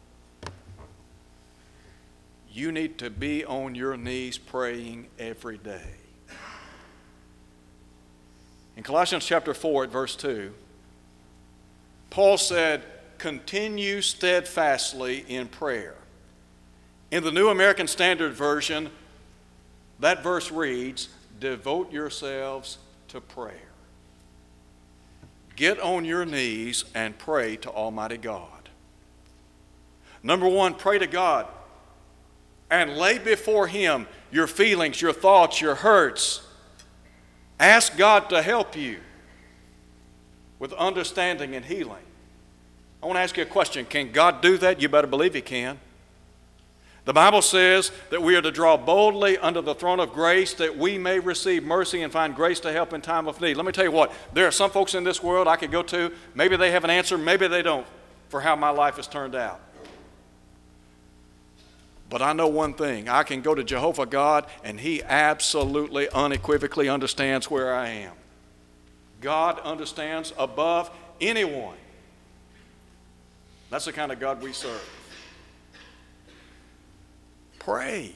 you 2.53 2.71
need 2.71 2.97
to 2.97 3.09
be 3.09 3.45
on 3.45 3.75
your 3.75 3.95
knees 3.95 4.37
praying 4.37 5.07
every 5.17 5.57
day. 5.57 5.95
In 8.75 8.83
Colossians 8.83 9.25
chapter 9.25 9.53
4 9.53 9.85
at 9.85 9.89
verse 9.89 10.15
2, 10.15 10.53
Paul 12.09 12.37
said, 12.37 12.83
Continue 13.17 14.01
steadfastly 14.01 15.23
in 15.27 15.47
prayer. 15.47 15.95
In 17.11 17.23
the 17.23 17.31
New 17.31 17.49
American 17.49 17.87
Standard 17.87 18.33
Version, 18.33 18.89
that 19.99 20.23
verse 20.23 20.51
reads, 20.51 21.09
Devote 21.39 21.91
yourselves 21.91 22.79
to 23.09 23.21
prayer. 23.21 23.70
Get 25.55 25.79
on 25.79 26.05
your 26.05 26.25
knees 26.25 26.85
and 26.95 27.17
pray 27.17 27.57
to 27.57 27.69
Almighty 27.69 28.17
God. 28.17 28.69
Number 30.23 30.47
one, 30.47 30.75
pray 30.75 30.99
to 30.99 31.07
God 31.07 31.47
and 32.69 32.97
lay 32.97 33.17
before 33.17 33.67
Him 33.67 34.07
your 34.31 34.47
feelings, 34.47 35.01
your 35.01 35.13
thoughts, 35.13 35.61
your 35.61 35.75
hurts. 35.75 36.41
Ask 37.59 37.97
God 37.97 38.29
to 38.29 38.41
help 38.41 38.75
you 38.75 38.99
with 40.57 40.73
understanding 40.73 41.55
and 41.55 41.65
healing. 41.65 42.03
I 43.01 43.07
want 43.07 43.17
to 43.17 43.21
ask 43.21 43.35
you 43.35 43.43
a 43.43 43.47
question 43.47 43.85
Can 43.85 44.11
God 44.11 44.41
do 44.41 44.57
that? 44.59 44.81
You 44.81 44.89
better 44.89 45.07
believe 45.07 45.33
He 45.33 45.41
can. 45.41 45.79
The 47.03 47.13
Bible 47.13 47.41
says 47.41 47.91
that 48.11 48.21
we 48.21 48.35
are 48.35 48.41
to 48.43 48.51
draw 48.51 48.77
boldly 48.77 49.37
under 49.39 49.61
the 49.61 49.73
throne 49.73 49.99
of 49.99 50.13
grace 50.13 50.53
that 50.55 50.77
we 50.77 50.99
may 50.99 51.17
receive 51.17 51.63
mercy 51.63 52.03
and 52.03 52.13
find 52.13 52.35
grace 52.35 52.59
to 52.59 52.71
help 52.71 52.93
in 52.93 53.01
time 53.01 53.27
of 53.27 53.41
need. 53.41 53.57
Let 53.57 53.65
me 53.65 53.71
tell 53.71 53.85
you 53.85 53.91
what, 53.91 54.13
there 54.33 54.45
are 54.45 54.51
some 54.51 54.69
folks 54.69 54.93
in 54.93 55.03
this 55.03 55.23
world 55.23 55.47
I 55.47 55.55
could 55.55 55.71
go 55.71 55.81
to, 55.83 56.11
maybe 56.35 56.55
they 56.57 56.71
have 56.71 56.83
an 56.83 56.91
answer, 56.91 57.17
maybe 57.17 57.47
they 57.47 57.63
don't, 57.63 57.87
for 58.29 58.41
how 58.41 58.55
my 58.55 58.69
life 58.69 58.97
has 58.97 59.07
turned 59.07 59.33
out. 59.33 59.59
But 62.07 62.21
I 62.21 62.33
know 62.33 62.47
one 62.47 62.73
thing 62.75 63.09
I 63.09 63.23
can 63.23 63.41
go 63.41 63.55
to 63.55 63.63
Jehovah 63.63 64.05
God, 64.05 64.45
and 64.63 64.79
He 64.79 65.01
absolutely, 65.01 66.07
unequivocally 66.09 66.87
understands 66.87 67.49
where 67.49 67.73
I 67.73 67.87
am. 67.87 68.13
God 69.21 69.59
understands 69.61 70.33
above 70.37 70.91
anyone. 71.19 71.77
That's 73.69 73.85
the 73.85 73.93
kind 73.93 74.11
of 74.11 74.19
God 74.19 74.41
we 74.43 74.51
serve. 74.53 75.00
Pray. 77.61 78.11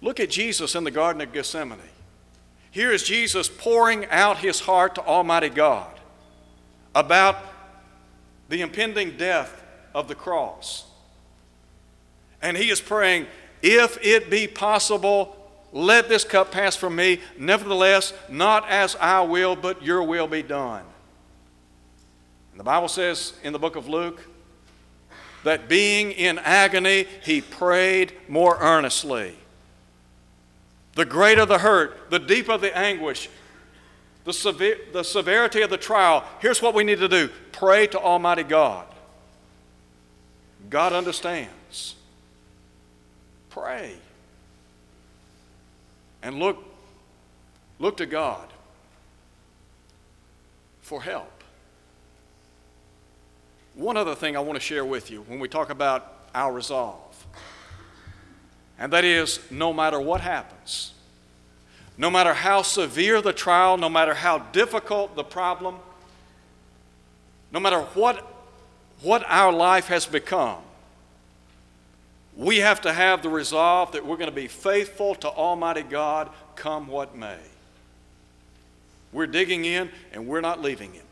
Look 0.00 0.20
at 0.20 0.30
Jesus 0.30 0.76
in 0.76 0.84
the 0.84 0.92
Garden 0.92 1.20
of 1.22 1.32
Gethsemane. 1.32 1.80
Here 2.70 2.92
is 2.92 3.02
Jesus 3.02 3.48
pouring 3.48 4.06
out 4.10 4.38
his 4.38 4.60
heart 4.60 4.94
to 4.94 5.00
Almighty 5.04 5.48
God 5.48 5.90
about 6.94 7.36
the 8.48 8.60
impending 8.60 9.16
death 9.16 9.60
of 9.92 10.06
the 10.06 10.14
cross. 10.14 10.84
And 12.40 12.56
he 12.56 12.70
is 12.70 12.80
praying, 12.80 13.26
If 13.60 13.98
it 14.04 14.30
be 14.30 14.46
possible, 14.46 15.36
let 15.72 16.08
this 16.08 16.22
cup 16.22 16.52
pass 16.52 16.76
from 16.76 16.94
me. 16.94 17.18
Nevertheless, 17.36 18.12
not 18.28 18.68
as 18.68 18.94
I 19.00 19.22
will, 19.22 19.56
but 19.56 19.82
your 19.82 20.04
will 20.04 20.28
be 20.28 20.44
done. 20.44 20.84
And 22.52 22.60
the 22.60 22.64
Bible 22.64 22.88
says 22.88 23.32
in 23.42 23.52
the 23.52 23.58
book 23.58 23.74
of 23.74 23.88
Luke 23.88 24.28
that 25.44 25.68
being 25.68 26.12
in 26.12 26.38
agony, 26.38 27.06
he 27.22 27.40
prayed 27.40 28.12
more 28.28 28.56
earnestly. 28.60 29.34
The 30.94 31.04
greater 31.04 31.46
the 31.46 31.58
hurt, 31.58 32.10
the 32.10 32.18
deeper 32.18 32.58
the 32.58 32.76
anguish, 32.76 33.28
the, 34.24 34.32
sever- 34.32 34.78
the 34.92 35.02
severity 35.02 35.62
of 35.62 35.70
the 35.70 35.78
trial, 35.78 36.24
here's 36.40 36.62
what 36.62 36.74
we 36.74 36.84
need 36.84 36.98
to 36.98 37.08
do 37.08 37.30
pray 37.50 37.86
to 37.88 37.98
Almighty 37.98 38.42
God. 38.42 38.86
God 40.70 40.92
understands. 40.92 41.94
Pray. 43.50 43.94
And 46.22 46.38
look, 46.38 46.62
look 47.78 47.96
to 47.98 48.06
God 48.06 48.48
for 50.80 51.02
help. 51.02 51.41
One 53.74 53.96
other 53.96 54.14
thing 54.14 54.36
I 54.36 54.40
want 54.40 54.56
to 54.56 54.60
share 54.60 54.84
with 54.84 55.10
you 55.10 55.22
when 55.22 55.40
we 55.40 55.48
talk 55.48 55.70
about 55.70 56.26
our 56.34 56.52
resolve, 56.52 57.26
and 58.78 58.92
that 58.92 59.04
is 59.04 59.40
no 59.50 59.72
matter 59.72 60.00
what 60.00 60.20
happens, 60.20 60.92
no 61.96 62.10
matter 62.10 62.34
how 62.34 62.62
severe 62.62 63.22
the 63.22 63.32
trial, 63.32 63.76
no 63.76 63.88
matter 63.88 64.14
how 64.14 64.38
difficult 64.38 65.14
the 65.16 65.24
problem, 65.24 65.76
no 67.50 67.60
matter 67.60 67.80
what, 67.80 68.26
what 69.02 69.24
our 69.28 69.52
life 69.52 69.88
has 69.88 70.06
become, 70.06 70.58
we 72.36 72.58
have 72.58 72.80
to 72.82 72.92
have 72.92 73.22
the 73.22 73.28
resolve 73.28 73.92
that 73.92 74.04
we're 74.04 74.16
going 74.16 74.30
to 74.30 74.34
be 74.34 74.48
faithful 74.48 75.14
to 75.16 75.28
Almighty 75.28 75.82
God 75.82 76.30
come 76.56 76.88
what 76.88 77.16
may. 77.16 77.38
We're 79.12 79.26
digging 79.26 79.66
in 79.66 79.90
and 80.12 80.26
we're 80.26 80.40
not 80.40 80.62
leaving 80.62 80.92
Him. 80.94 81.04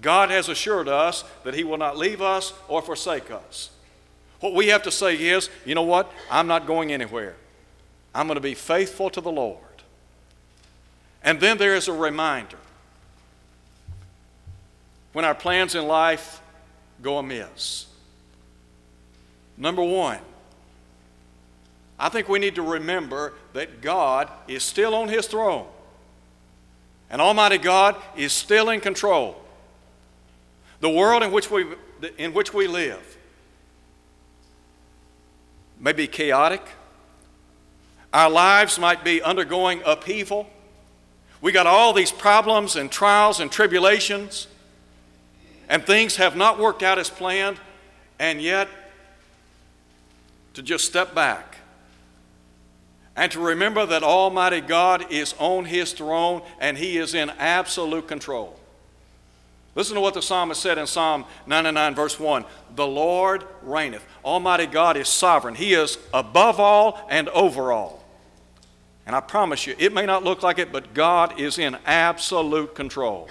God 0.00 0.30
has 0.30 0.48
assured 0.48 0.88
us 0.88 1.24
that 1.44 1.54
He 1.54 1.64
will 1.64 1.78
not 1.78 1.96
leave 1.96 2.22
us 2.22 2.52
or 2.68 2.82
forsake 2.82 3.30
us. 3.30 3.70
What 4.40 4.54
we 4.54 4.68
have 4.68 4.82
to 4.84 4.90
say 4.90 5.16
is, 5.16 5.50
you 5.64 5.74
know 5.74 5.82
what? 5.82 6.12
I'm 6.30 6.46
not 6.46 6.66
going 6.66 6.92
anywhere. 6.92 7.34
I'm 8.14 8.26
going 8.26 8.36
to 8.36 8.40
be 8.40 8.54
faithful 8.54 9.10
to 9.10 9.20
the 9.20 9.32
Lord. 9.32 9.58
And 11.22 11.40
then 11.40 11.58
there 11.58 11.74
is 11.74 11.88
a 11.88 11.92
reminder. 11.92 12.58
When 15.12 15.24
our 15.24 15.34
plans 15.34 15.74
in 15.74 15.88
life 15.88 16.40
go 17.02 17.18
amiss. 17.18 17.86
Number 19.56 19.82
one, 19.82 20.18
I 21.98 22.08
think 22.08 22.28
we 22.28 22.38
need 22.38 22.54
to 22.54 22.62
remember 22.62 23.32
that 23.54 23.80
God 23.80 24.30
is 24.46 24.62
still 24.62 24.94
on 24.94 25.08
His 25.08 25.26
throne. 25.26 25.66
And 27.10 27.20
Almighty 27.20 27.58
God 27.58 27.96
is 28.16 28.32
still 28.32 28.70
in 28.70 28.80
control. 28.80 29.42
The 30.80 30.90
world 30.90 31.22
in 31.22 31.32
which 31.32 31.50
we, 31.50 31.66
in 32.18 32.32
which 32.32 32.54
we 32.54 32.66
live 32.66 33.16
may 35.78 35.92
be 35.92 36.06
chaotic. 36.06 36.62
Our 38.12 38.30
lives 38.30 38.78
might 38.78 39.04
be 39.04 39.22
undergoing 39.22 39.82
upheaval. 39.84 40.48
We 41.40 41.52
got 41.52 41.66
all 41.66 41.92
these 41.92 42.10
problems 42.10 42.74
and 42.74 42.90
trials 42.90 43.38
and 43.40 43.50
tribulations, 43.50 44.48
and 45.68 45.84
things 45.84 46.16
have 46.16 46.36
not 46.36 46.58
worked 46.58 46.82
out 46.82 46.98
as 46.98 47.10
planned, 47.10 47.58
and 48.18 48.40
yet 48.40 48.68
to 50.54 50.62
just 50.62 50.84
step 50.84 51.14
back 51.14 51.58
and 53.18 53.32
to 53.32 53.40
remember 53.40 53.84
that 53.84 54.04
Almighty 54.04 54.60
God 54.60 55.10
is 55.10 55.34
on 55.40 55.64
His 55.64 55.92
throne 55.92 56.40
and 56.60 56.78
He 56.78 56.98
is 56.98 57.14
in 57.14 57.30
absolute 57.30 58.06
control. 58.06 58.58
Listen 59.78 59.94
to 59.94 60.00
what 60.00 60.14
the 60.14 60.22
psalmist 60.22 60.60
said 60.60 60.76
in 60.76 60.88
Psalm 60.88 61.24
99, 61.46 61.94
verse 61.94 62.18
1 62.18 62.44
The 62.74 62.84
Lord 62.84 63.44
reigneth. 63.62 64.04
Almighty 64.24 64.66
God 64.66 64.96
is 64.96 65.08
sovereign, 65.08 65.54
He 65.54 65.72
is 65.72 65.98
above 66.12 66.58
all 66.58 67.06
and 67.08 67.28
over 67.28 67.70
all. 67.70 68.02
And 69.06 69.14
I 69.14 69.20
promise 69.20 69.68
you, 69.68 69.76
it 69.78 69.92
may 69.92 70.04
not 70.04 70.24
look 70.24 70.42
like 70.42 70.58
it, 70.58 70.72
but 70.72 70.94
God 70.94 71.38
is 71.38 71.60
in 71.60 71.76
absolute 71.86 72.74
control. 72.74 73.28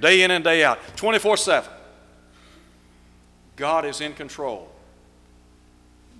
Day 0.00 0.22
in 0.22 0.30
and 0.30 0.44
day 0.44 0.62
out, 0.62 0.78
24 0.94 1.36
7. 1.36 1.68
God 3.56 3.84
is 3.84 4.00
in 4.00 4.14
control. 4.14 4.70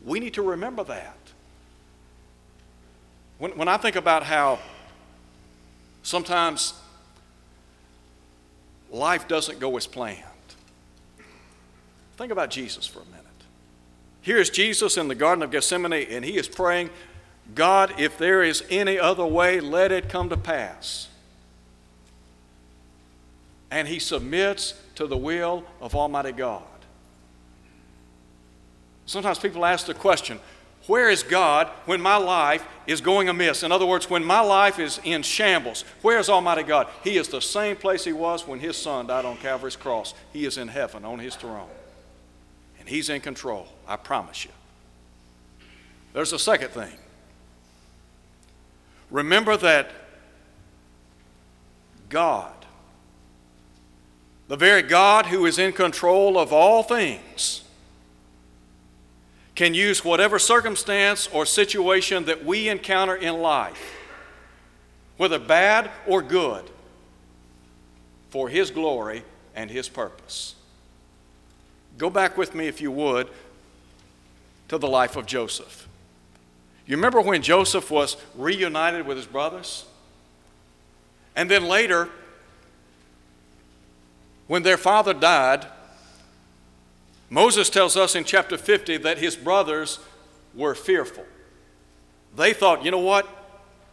We 0.04 0.18
need 0.18 0.34
to 0.34 0.42
remember 0.42 0.82
that. 0.82 1.16
When, 3.38 3.56
when 3.56 3.68
I 3.68 3.76
think 3.76 3.94
about 3.94 4.24
how 4.24 4.58
sometimes 6.02 6.74
life 8.90 9.28
doesn't 9.28 9.60
go 9.60 9.76
as 9.76 9.86
planned. 9.86 10.24
Think 12.16 12.32
about 12.32 12.50
Jesus 12.50 12.86
for 12.86 13.00
a 13.00 13.04
minute. 13.06 13.24
Here's 14.22 14.50
Jesus 14.50 14.96
in 14.96 15.08
the 15.08 15.14
Garden 15.14 15.42
of 15.42 15.50
Gethsemane, 15.50 16.06
and 16.10 16.24
he 16.24 16.36
is 16.36 16.48
praying, 16.48 16.90
God, 17.54 17.94
if 17.98 18.18
there 18.18 18.42
is 18.42 18.62
any 18.68 18.98
other 18.98 19.24
way, 19.24 19.60
let 19.60 19.92
it 19.92 20.08
come 20.08 20.28
to 20.28 20.36
pass. 20.36 21.08
And 23.70 23.86
he 23.88 23.98
submits 23.98 24.74
to 24.96 25.06
the 25.06 25.16
will 25.16 25.64
of 25.80 25.94
Almighty 25.94 26.32
God. 26.32 26.62
Sometimes 29.06 29.38
people 29.38 29.64
ask 29.64 29.86
the 29.86 29.94
question, 29.94 30.40
where 30.88 31.10
is 31.10 31.22
God 31.22 31.68
when 31.84 32.00
my 32.00 32.16
life 32.16 32.66
is 32.86 33.02
going 33.02 33.28
amiss? 33.28 33.62
In 33.62 33.70
other 33.70 33.84
words, 33.84 34.08
when 34.08 34.24
my 34.24 34.40
life 34.40 34.78
is 34.78 34.98
in 35.04 35.22
shambles, 35.22 35.84
where 36.00 36.18
is 36.18 36.30
Almighty 36.30 36.62
God? 36.62 36.88
He 37.04 37.18
is 37.18 37.28
the 37.28 37.42
same 37.42 37.76
place 37.76 38.04
He 38.04 38.14
was 38.14 38.48
when 38.48 38.58
His 38.58 38.74
Son 38.74 39.06
died 39.06 39.26
on 39.26 39.36
Calvary's 39.36 39.76
cross. 39.76 40.14
He 40.32 40.46
is 40.46 40.56
in 40.56 40.66
heaven 40.66 41.04
on 41.04 41.18
His 41.18 41.36
throne. 41.36 41.68
And 42.80 42.88
He's 42.88 43.10
in 43.10 43.20
control, 43.20 43.68
I 43.86 43.96
promise 43.96 44.46
you. 44.46 44.50
There's 46.14 46.32
a 46.32 46.38
second 46.38 46.70
thing. 46.70 46.96
Remember 49.10 49.58
that 49.58 49.90
God, 52.08 52.54
the 54.48 54.56
very 54.56 54.80
God 54.80 55.26
who 55.26 55.44
is 55.44 55.58
in 55.58 55.74
control 55.74 56.38
of 56.38 56.50
all 56.50 56.82
things, 56.82 57.62
can 59.58 59.74
use 59.74 60.04
whatever 60.04 60.38
circumstance 60.38 61.28
or 61.32 61.44
situation 61.44 62.26
that 62.26 62.44
we 62.44 62.68
encounter 62.68 63.16
in 63.16 63.42
life, 63.42 63.96
whether 65.16 65.36
bad 65.36 65.90
or 66.06 66.22
good, 66.22 66.64
for 68.30 68.48
His 68.48 68.70
glory 68.70 69.24
and 69.56 69.68
His 69.68 69.88
purpose. 69.88 70.54
Go 71.98 72.08
back 72.08 72.38
with 72.38 72.54
me, 72.54 72.68
if 72.68 72.80
you 72.80 72.92
would, 72.92 73.28
to 74.68 74.78
the 74.78 74.86
life 74.86 75.16
of 75.16 75.26
Joseph. 75.26 75.88
You 76.86 76.94
remember 76.94 77.20
when 77.20 77.42
Joseph 77.42 77.90
was 77.90 78.16
reunited 78.36 79.08
with 79.08 79.16
his 79.16 79.26
brothers? 79.26 79.86
And 81.34 81.50
then 81.50 81.64
later, 81.66 82.08
when 84.46 84.62
their 84.62 84.76
father 84.76 85.14
died, 85.14 85.66
Moses 87.30 87.68
tells 87.68 87.96
us 87.96 88.14
in 88.14 88.24
chapter 88.24 88.56
50 88.56 88.98
that 88.98 89.18
his 89.18 89.36
brothers 89.36 89.98
were 90.54 90.74
fearful. 90.74 91.24
They 92.36 92.52
thought, 92.52 92.84
you 92.84 92.90
know 92.90 92.98
what? 92.98 93.28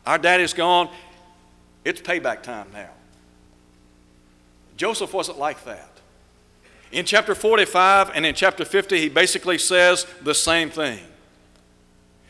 Our 0.05 0.17
daddy's 0.17 0.53
gone. 0.53 0.89
It's 1.83 2.01
payback 2.01 2.43
time 2.43 2.67
now. 2.73 2.91
Joseph 4.77 5.13
wasn't 5.13 5.37
like 5.37 5.63
that. 5.65 5.89
In 6.91 7.05
chapter 7.05 7.35
45 7.35 8.11
and 8.13 8.25
in 8.25 8.35
chapter 8.35 8.63
50, 8.63 8.97
he 8.97 9.09
basically 9.09 9.57
says 9.57 10.05
the 10.21 10.33
same 10.33 10.69
thing. 10.69 10.99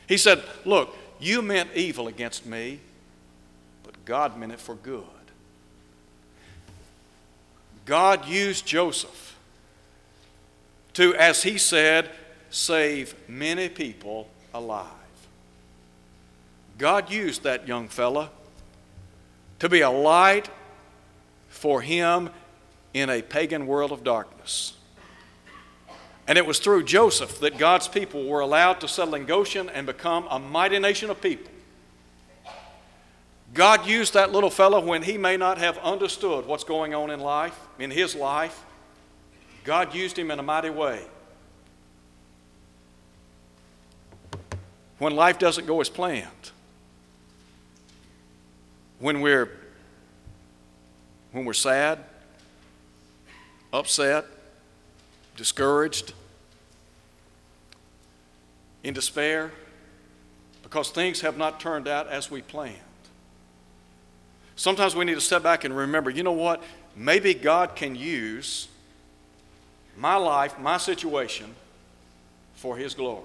He 0.08 0.18
said, 0.18 0.44
Look, 0.64 0.96
you 1.20 1.42
meant 1.42 1.70
evil 1.76 2.08
against 2.08 2.46
me, 2.46 2.80
but 3.84 4.06
God 4.06 4.38
meant 4.38 4.52
it 4.52 4.60
for 4.60 4.76
good. 4.76 5.04
God 7.86 8.28
used 8.28 8.66
Joseph 8.66 9.35
to, 10.96 11.16
as 11.16 11.44
he 11.44 11.58
said, 11.58 12.10
save 12.50 13.16
many 13.28 13.70
people 13.70 14.28
alive. 14.54 14.90
God 16.78 17.10
used 17.10 17.44
that 17.44 17.68
young 17.68 17.88
fella 17.88 18.30
to 19.60 19.70
be 19.70 19.82
a 19.82 19.90
light 19.90 20.50
for 21.48 21.82
him 21.82 22.30
in 22.94 23.10
a 23.10 23.22
pagan 23.22 23.68
world 23.68 23.92
of 23.92 24.04
darkness. 24.04 24.74
And 26.28 26.38
it 26.38 26.46
was 26.46 26.60
through 26.60 26.84
Joseph 26.84 27.40
that 27.40 27.58
God's 27.58 27.88
people 27.88 28.26
were 28.26 28.40
allowed 28.40 28.82
to 28.82 28.88
settle 28.88 29.16
in 29.16 29.26
Goshen 29.26 29.70
and 29.70 29.86
become 29.86 30.28
a 30.30 30.40
mighty 30.40 30.80
nation 30.80 31.10
of 31.10 31.22
people. 31.22 31.52
God 33.54 33.86
used 33.86 34.14
that 34.16 34.32
little 34.32 34.50
fellow 34.50 34.82
when 34.84 35.04
he 35.04 35.18
may 35.18 35.38
not 35.38 35.58
have 35.58 35.78
understood 35.78 36.46
what's 36.46 36.64
going 36.64 36.94
on 36.94 37.10
in 37.10 37.20
life, 37.20 37.58
in 37.80 37.92
his 37.92 38.16
life. 38.16 38.66
God 39.66 39.96
used 39.96 40.18
him 40.18 40.30
in 40.30 40.38
a 40.38 40.44
mighty 40.44 40.70
way. 40.70 41.02
When 45.00 45.16
life 45.16 45.40
doesn't 45.40 45.66
go 45.66 45.82
as 45.82 45.90
planned, 45.90 46.52
when 49.00 49.20
we're 49.20 49.50
when 51.32 51.44
we're 51.44 51.54
sad, 51.54 52.00
upset, 53.74 54.26
discouraged, 55.36 56.14
in 58.84 58.94
despair, 58.94 59.52
because 60.64 60.92
things 60.92 61.20
have 61.22 61.38
not 61.38 61.60
turned 61.60 61.90
out 61.90 62.08
as 62.08 62.32
we 62.32 62.42
planned. 62.42 62.78
Sometimes 64.56 64.96
we 64.96 65.04
need 65.04 65.16
to 65.16 65.22
step 65.22 65.44
back 65.44 65.66
and 65.66 65.76
remember 65.76 66.10
you 66.10 66.24
know 66.24 66.32
what? 66.32 66.64
Maybe 66.96 67.34
God 67.34 67.76
can 67.76 67.96
use 67.96 68.70
my 69.98 70.16
life, 70.16 70.60
my 70.60 70.78
situation, 70.78 71.54
for 72.56 72.78
His 72.78 72.94
glory. 72.94 73.24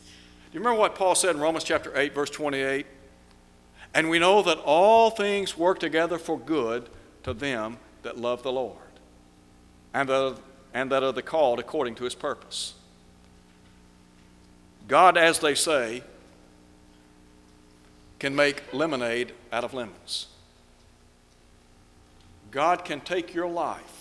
Do 0.00 0.58
you 0.58 0.60
remember 0.60 0.78
what 0.78 0.94
Paul 0.94 1.14
said 1.14 1.34
in 1.34 1.40
Romans 1.40 1.64
chapter 1.64 1.96
8, 1.96 2.14
verse 2.14 2.30
28? 2.30 2.86
And 3.94 4.10
we 4.10 4.18
know 4.18 4.42
that 4.42 4.58
all 4.58 5.10
things 5.10 5.56
work 5.56 5.78
together 5.78 6.18
for 6.18 6.38
good 6.38 6.88
to 7.22 7.32
them 7.32 7.78
that 8.02 8.18
love 8.18 8.42
the 8.42 8.52
Lord 8.52 8.78
and 9.94 10.08
that, 10.08 10.36
and 10.74 10.90
that 10.90 11.02
are 11.02 11.12
the 11.12 11.22
called 11.22 11.60
according 11.60 11.94
to 11.96 12.04
his 12.04 12.14
purpose. 12.14 12.74
God, 14.88 15.16
as 15.16 15.38
they 15.38 15.54
say, 15.54 16.02
can 18.18 18.34
make 18.34 18.62
lemonade 18.72 19.32
out 19.52 19.64
of 19.64 19.72
lemons. 19.72 20.26
God 22.50 22.84
can 22.84 23.00
take 23.00 23.34
your 23.34 23.48
life, 23.48 23.93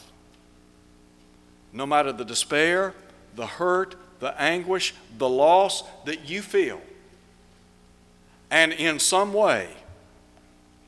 no 1.73 1.85
matter 1.85 2.11
the 2.11 2.23
despair, 2.23 2.93
the 3.35 3.45
hurt, 3.45 3.95
the 4.19 4.39
anguish, 4.39 4.93
the 5.17 5.27
loss 5.27 5.83
that 6.05 6.29
you 6.29 6.41
feel, 6.41 6.79
and 8.49 8.71
in 8.71 8.99
some 8.99 9.33
way 9.33 9.69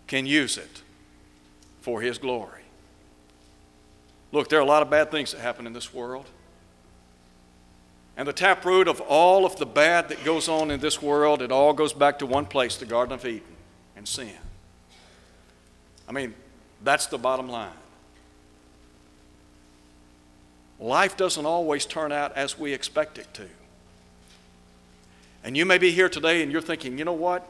can 0.07 0.25
use 0.25 0.57
it 0.57 0.83
for 1.81 2.01
His 2.01 2.17
glory. 2.17 2.61
Look, 4.31 4.49
there 4.49 4.59
are 4.59 4.61
a 4.61 4.65
lot 4.65 4.81
of 4.81 4.89
bad 4.89 5.11
things 5.11 5.31
that 5.31 5.41
happen 5.41 5.65
in 5.65 5.73
this 5.73 5.93
world. 5.93 6.25
And 8.17 8.27
the 8.27 8.33
taproot 8.33 8.87
of 8.87 9.01
all 9.01 9.45
of 9.45 9.57
the 9.57 9.65
bad 9.65 10.09
that 10.09 10.23
goes 10.23 10.47
on 10.47 10.71
in 10.71 10.79
this 10.79 11.01
world, 11.01 11.41
it 11.41 11.51
all 11.51 11.73
goes 11.73 11.91
back 11.91 12.19
to 12.19 12.25
one 12.25 12.45
place, 12.45 12.77
the 12.77 12.85
Garden 12.85 13.13
of 13.13 13.25
Eden, 13.25 13.41
and 13.95 14.07
sin. 14.07 14.31
I 16.07 16.11
mean, 16.11 16.33
that's 16.83 17.07
the 17.07 17.17
bottom 17.17 17.49
line. 17.49 17.71
Life 20.79 21.15
doesn't 21.15 21.45
always 21.45 21.85
turn 21.85 22.11
out 22.11 22.33
as 22.33 22.59
we 22.59 22.73
expect 22.73 23.17
it 23.17 23.33
to. 23.35 23.47
And 25.43 25.55
you 25.55 25.65
may 25.65 25.77
be 25.77 25.91
here 25.91 26.09
today 26.09 26.41
and 26.41 26.51
you're 26.51 26.61
thinking, 26.61 26.97
you 26.97 27.05
know 27.05 27.13
what? 27.13 27.47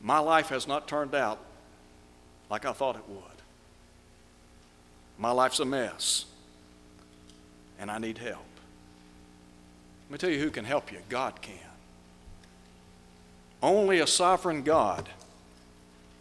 My 0.00 0.18
life 0.18 0.48
has 0.48 0.66
not 0.66 0.88
turned 0.88 1.14
out 1.14 1.38
like 2.50 2.64
I 2.64 2.72
thought 2.72 2.96
it 2.96 3.08
would. 3.08 3.22
My 5.18 5.30
life's 5.30 5.60
a 5.60 5.64
mess, 5.64 6.24
and 7.78 7.90
I 7.90 7.98
need 7.98 8.18
help. 8.18 8.44
Let 10.08 10.12
me 10.12 10.18
tell 10.18 10.30
you 10.30 10.40
who 10.40 10.50
can 10.50 10.64
help 10.64 10.90
you 10.90 10.98
God 11.08 11.40
can. 11.40 11.54
Only 13.62 14.00
a 14.00 14.06
sovereign 14.06 14.62
God 14.62 15.08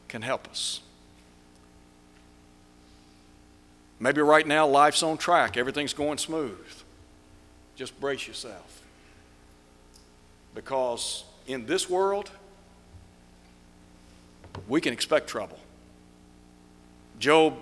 can 0.07 0.21
help 0.21 0.47
us. 0.47 0.81
Maybe 4.01 4.19
right 4.19 4.47
now 4.47 4.65
life's 4.65 5.03
on 5.03 5.17
track, 5.17 5.57
everything's 5.57 5.93
going 5.93 6.17
smooth. 6.17 6.57
Just 7.75 7.97
brace 8.01 8.27
yourself. 8.27 8.81
Because 10.55 11.23
in 11.45 11.67
this 11.67 11.87
world, 11.87 12.31
we 14.67 14.81
can 14.81 14.91
expect 14.91 15.27
trouble. 15.27 15.59
Job, 17.19 17.53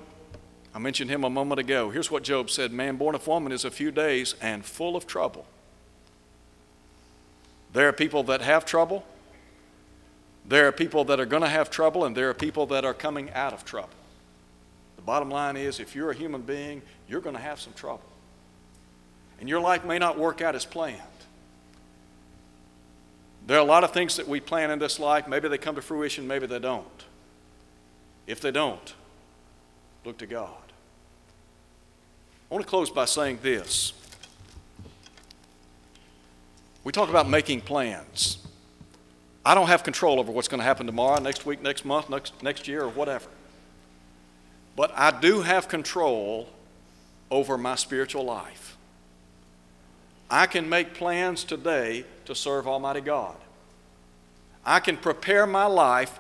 I 0.74 0.80
mentioned 0.80 1.12
him 1.12 1.26
a 1.26 1.30
moment 1.30 1.60
ago. 1.60 1.90
Here's 1.90 2.10
what 2.10 2.24
Job 2.24 2.50
said 2.50 2.72
Man 2.72 2.96
born 2.96 3.16
of 3.16 3.28
woman 3.28 3.52
is 3.52 3.66
a 3.66 3.72
few 3.72 3.92
days 3.92 4.34
and 4.42 4.64
full 4.64 4.96
of 4.96 5.06
trouble. 5.06 5.46
There 7.74 7.90
are 7.90 7.94
people 7.94 8.24
that 8.24 8.42
have 8.42 8.64
trouble. 8.64 9.06
There 10.48 10.70
are 10.70 10.72
people 10.72 11.04
that 11.06 11.20
are 11.20 11.26
going 11.26 11.44
to 11.44 11.50
have 11.50 11.70
trouble, 11.70 12.06
and 12.06 12.16
there 12.16 12.30
are 12.30 12.34
people 12.34 12.66
that 12.68 12.86
are 12.86 12.94
coming 12.94 13.30
out 13.32 13.52
of 13.52 13.66
trouble. 13.66 13.99
The 15.00 15.06
bottom 15.06 15.30
line 15.30 15.56
is 15.56 15.80
if 15.80 15.96
you're 15.96 16.12
a 16.12 16.14
human 16.14 16.42
being, 16.42 16.82
you're 17.08 17.22
going 17.22 17.38
to 17.38 17.42
have 17.42 17.62
some 17.62 17.72
trouble. 17.72 18.04
And 19.40 19.48
your 19.48 19.62
life 19.62 19.86
may 19.86 19.98
not 19.98 20.20
work 20.20 20.42
out 20.42 20.56
as 20.56 20.66
planned. 20.66 21.00
There 23.48 23.56
are 23.56 23.62
a 23.62 23.64
lot 23.64 23.86
of 23.86 23.92
things 23.92 24.18
that 24.18 24.28
we 24.28 24.42
plan 24.42 24.72
in 24.72 24.78
this 24.78 25.00
life. 25.00 25.26
Maybe 25.26 25.48
they 25.48 25.58
come 25.58 25.76
to 25.76 25.82
fruition, 25.82 26.28
maybe 26.28 26.48
they 26.48 26.60
don't. 26.60 26.86
If 28.28 28.42
they 28.42 28.52
don't, 28.52 28.94
look 30.04 30.18
to 30.18 30.26
God. 30.26 30.52
I 32.52 32.54
want 32.54 32.66
to 32.66 32.70
close 32.70 32.90
by 32.90 33.06
saying 33.06 33.40
this. 33.42 33.94
We 36.84 36.92
talk 36.92 37.08
about 37.08 37.30
making 37.30 37.62
plans. 37.62 38.46
I 39.46 39.56
don't 39.56 39.68
have 39.68 39.82
control 39.82 40.20
over 40.20 40.30
what's 40.30 40.50
going 40.50 40.60
to 40.60 40.66
happen 40.66 40.88
tomorrow, 40.88 41.22
next 41.22 41.46
week, 41.46 41.62
next 41.62 41.86
month, 41.86 42.10
next, 42.10 42.44
next 42.44 42.68
year, 42.68 42.84
or 42.84 42.90
whatever. 42.90 43.30
But 44.80 44.94
I 44.96 45.12
do 45.12 45.42
have 45.42 45.68
control 45.68 46.48
over 47.30 47.58
my 47.58 47.76
spiritual 47.76 48.24
life. 48.24 48.78
I 50.30 50.46
can 50.46 50.70
make 50.70 50.94
plans 50.94 51.44
today 51.44 52.06
to 52.24 52.34
serve 52.34 52.66
Almighty 52.66 53.02
God. 53.02 53.36
I 54.66 54.80
can 54.80 54.96
prepare 54.96 55.46
my 55.46 55.66
life 55.66 56.18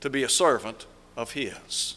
to 0.00 0.08
be 0.08 0.22
a 0.22 0.28
servant 0.30 0.86
of 1.18 1.32
His. 1.32 1.96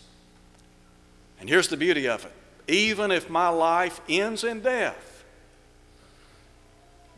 And 1.39 1.47
here's 1.47 1.69
the 1.69 1.77
beauty 1.77 2.09
of 2.09 2.25
it 2.25 2.33
even 2.67 3.09
if 3.09 3.29
my 3.29 3.47
life 3.47 4.01
ends 4.09 4.43
in 4.43 4.59
death, 4.59 5.23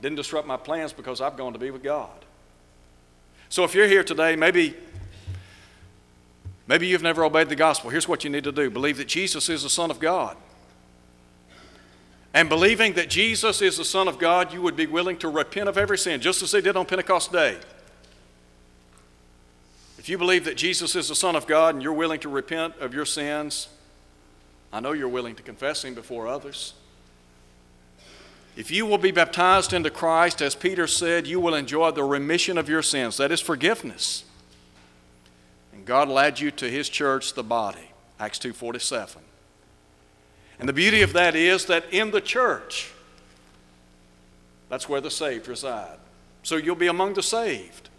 didn't 0.04 0.18
disrupt 0.18 0.48
my 0.48 0.58
plans 0.58 0.94
because 0.94 1.20
I've 1.20 1.36
gone 1.36 1.54
to 1.54 1.60
be 1.60 1.72
with 1.72 1.82
God. 1.82 2.26
So 3.50 3.64
if 3.64 3.74
you're 3.74 3.88
here 3.88 4.04
today, 4.04 4.36
maybe 4.36 4.76
maybe 6.72 6.88
you've 6.88 7.04
never 7.04 7.26
obeyed 7.26 7.50
the 7.50 7.56
gospel. 7.56 7.90
Here's 7.90 8.08
what 8.08 8.24
you 8.24 8.30
need 8.30 8.46
to 8.46 8.52
do. 8.52 8.70
Believe 8.70 8.96
that 8.98 9.08
Jesus 9.08 9.50
is 9.50 9.64
the 9.64 9.70
son 9.70 9.92
of 9.92 10.00
God. 10.00 10.38
And 12.34 12.48
believing 12.48 12.94
that 12.94 13.10
Jesus 13.10 13.62
is 13.62 13.78
the 13.78 13.84
Son 13.84 14.08
of 14.08 14.18
God, 14.18 14.54
you 14.54 14.62
would 14.62 14.78
be 14.78 14.88
willing 14.88 15.18
to 15.18 15.28
repent 15.28 15.68
of 15.68 15.78
every 15.78 15.98
sin, 15.98 16.22
just 16.22 16.42
as 16.42 16.52
they 16.52 16.62
did 16.62 16.78
on 16.78 16.86
Pentecost 16.86 17.32
Day. 17.32 17.58
If 19.98 20.08
you 20.08 20.18
believe 20.18 20.46
that 20.46 20.56
Jesus 20.56 20.96
is 20.96 21.10
the 21.10 21.16
Son 21.16 21.36
of 21.36 21.46
God 21.46 21.76
and 21.76 21.84
you're 21.84 21.92
willing 21.94 22.22
to 22.22 22.30
repent 22.30 22.76
of 22.78 22.94
your 22.94 23.06
sins, 23.06 23.68
I 24.72 24.80
know 24.80 24.94
you're 24.94 25.10
willing 25.10 25.36
to 25.36 25.44
confess 25.44 25.84
Him 25.84 25.94
before 25.94 26.28
others. 26.28 26.74
If 28.56 28.72
you 28.72 28.86
will 28.86 28.98
be 28.98 29.12
baptized 29.12 29.74
into 29.74 29.90
Christ, 29.90 30.42
as 30.42 30.56
Peter 30.56 30.88
said, 30.88 31.28
you 31.28 31.40
will 31.40 31.54
enjoy 31.54 31.92
the 31.92 32.04
remission 32.04 32.58
of 32.58 32.70
your 32.70 32.82
sins. 32.82 33.18
That 33.18 33.32
is 33.32 33.42
forgiveness. 33.42 34.24
And 35.82 35.88
God 35.88 36.10
will 36.10 36.20
add 36.20 36.40
you 36.40 36.52
to 36.52 36.70
His 36.70 36.90
church, 36.90 37.34
the 37.34 37.42
body. 37.42 37.90
Acts 38.20 38.38
2.47. 38.38 39.18
And 40.60 40.70
the 40.70 40.74
beauty 40.74 41.02
of 41.02 41.14
that 41.14 41.36
is 41.36 41.66
that 41.66 41.92
in 41.92 42.12
the 42.12 42.22
church, 42.22 42.92
that's 44.70 44.88
where 44.88 45.02
the 45.02 45.10
saved 45.10 45.48
reside. 45.48 45.98
So 46.44 46.56
you'll 46.56 46.76
be 46.76 46.86
among 46.86 47.16
the 47.16 47.24
saved. 47.24 47.90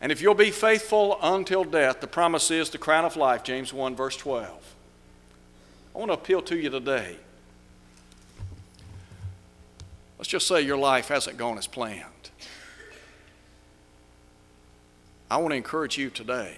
And 0.00 0.12
if 0.12 0.22
you'll 0.22 0.34
be 0.34 0.52
faithful 0.52 1.18
until 1.20 1.64
death, 1.64 2.00
the 2.00 2.06
promise 2.06 2.48
is 2.52 2.70
the 2.70 2.78
crown 2.78 3.04
of 3.04 3.16
life, 3.16 3.42
James 3.42 3.72
1, 3.72 3.96
verse 3.96 4.16
12. 4.16 4.74
I 5.96 5.98
want 5.98 6.10
to 6.10 6.14
appeal 6.14 6.42
to 6.42 6.56
you 6.56 6.70
today. 6.70 7.16
Let's 10.16 10.28
just 10.28 10.46
say 10.46 10.62
your 10.62 10.78
life 10.78 11.08
hasn't 11.08 11.38
gone 11.38 11.58
as 11.58 11.66
planned. 11.66 12.06
I 15.32 15.36
want 15.36 15.52
to 15.52 15.56
encourage 15.56 15.96
you 15.96 16.10
today. 16.10 16.54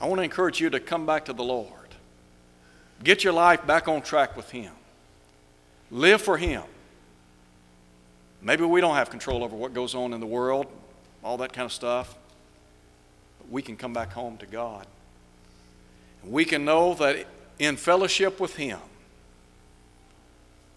I 0.00 0.06
want 0.06 0.20
to 0.20 0.22
encourage 0.22 0.62
you 0.62 0.70
to 0.70 0.80
come 0.80 1.04
back 1.04 1.26
to 1.26 1.34
the 1.34 1.44
Lord. 1.44 1.68
Get 3.04 3.22
your 3.22 3.34
life 3.34 3.66
back 3.66 3.86
on 3.86 4.00
track 4.00 4.34
with 4.34 4.50
Him. 4.50 4.72
Live 5.90 6.22
for 6.22 6.38
Him. 6.38 6.62
Maybe 8.40 8.64
we 8.64 8.80
don't 8.80 8.94
have 8.94 9.10
control 9.10 9.44
over 9.44 9.54
what 9.54 9.74
goes 9.74 9.94
on 9.94 10.14
in 10.14 10.20
the 10.20 10.26
world, 10.26 10.68
all 11.22 11.36
that 11.36 11.52
kind 11.52 11.66
of 11.66 11.72
stuff, 11.72 12.16
but 13.40 13.50
we 13.50 13.60
can 13.60 13.76
come 13.76 13.92
back 13.92 14.14
home 14.14 14.38
to 14.38 14.46
God. 14.46 14.86
And 16.22 16.32
we 16.32 16.46
can 16.46 16.64
know 16.64 16.94
that 16.94 17.26
in 17.58 17.76
fellowship 17.76 18.40
with 18.40 18.56
Him, 18.56 18.78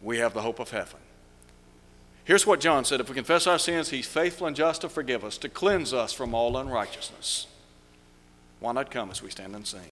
we 0.01 0.17
have 0.17 0.33
the 0.33 0.41
hope 0.41 0.59
of 0.59 0.69
heaven. 0.69 0.99
Here's 2.23 2.45
what 2.45 2.59
John 2.59 2.85
said 2.85 2.99
If 2.99 3.09
we 3.09 3.15
confess 3.15 3.47
our 3.47 3.59
sins, 3.59 3.89
He's 3.89 4.07
faithful 4.07 4.47
and 4.47 4.55
just 4.55 4.81
to 4.81 4.89
forgive 4.89 5.23
us, 5.23 5.37
to 5.39 5.49
cleanse 5.49 5.93
us 5.93 6.13
from 6.13 6.33
all 6.33 6.57
unrighteousness. 6.57 7.47
Why 8.59 8.73
not 8.73 8.91
come 8.91 9.09
as 9.09 9.23
we 9.23 9.31
stand 9.31 9.55
and 9.55 9.65
sing? 9.65 9.91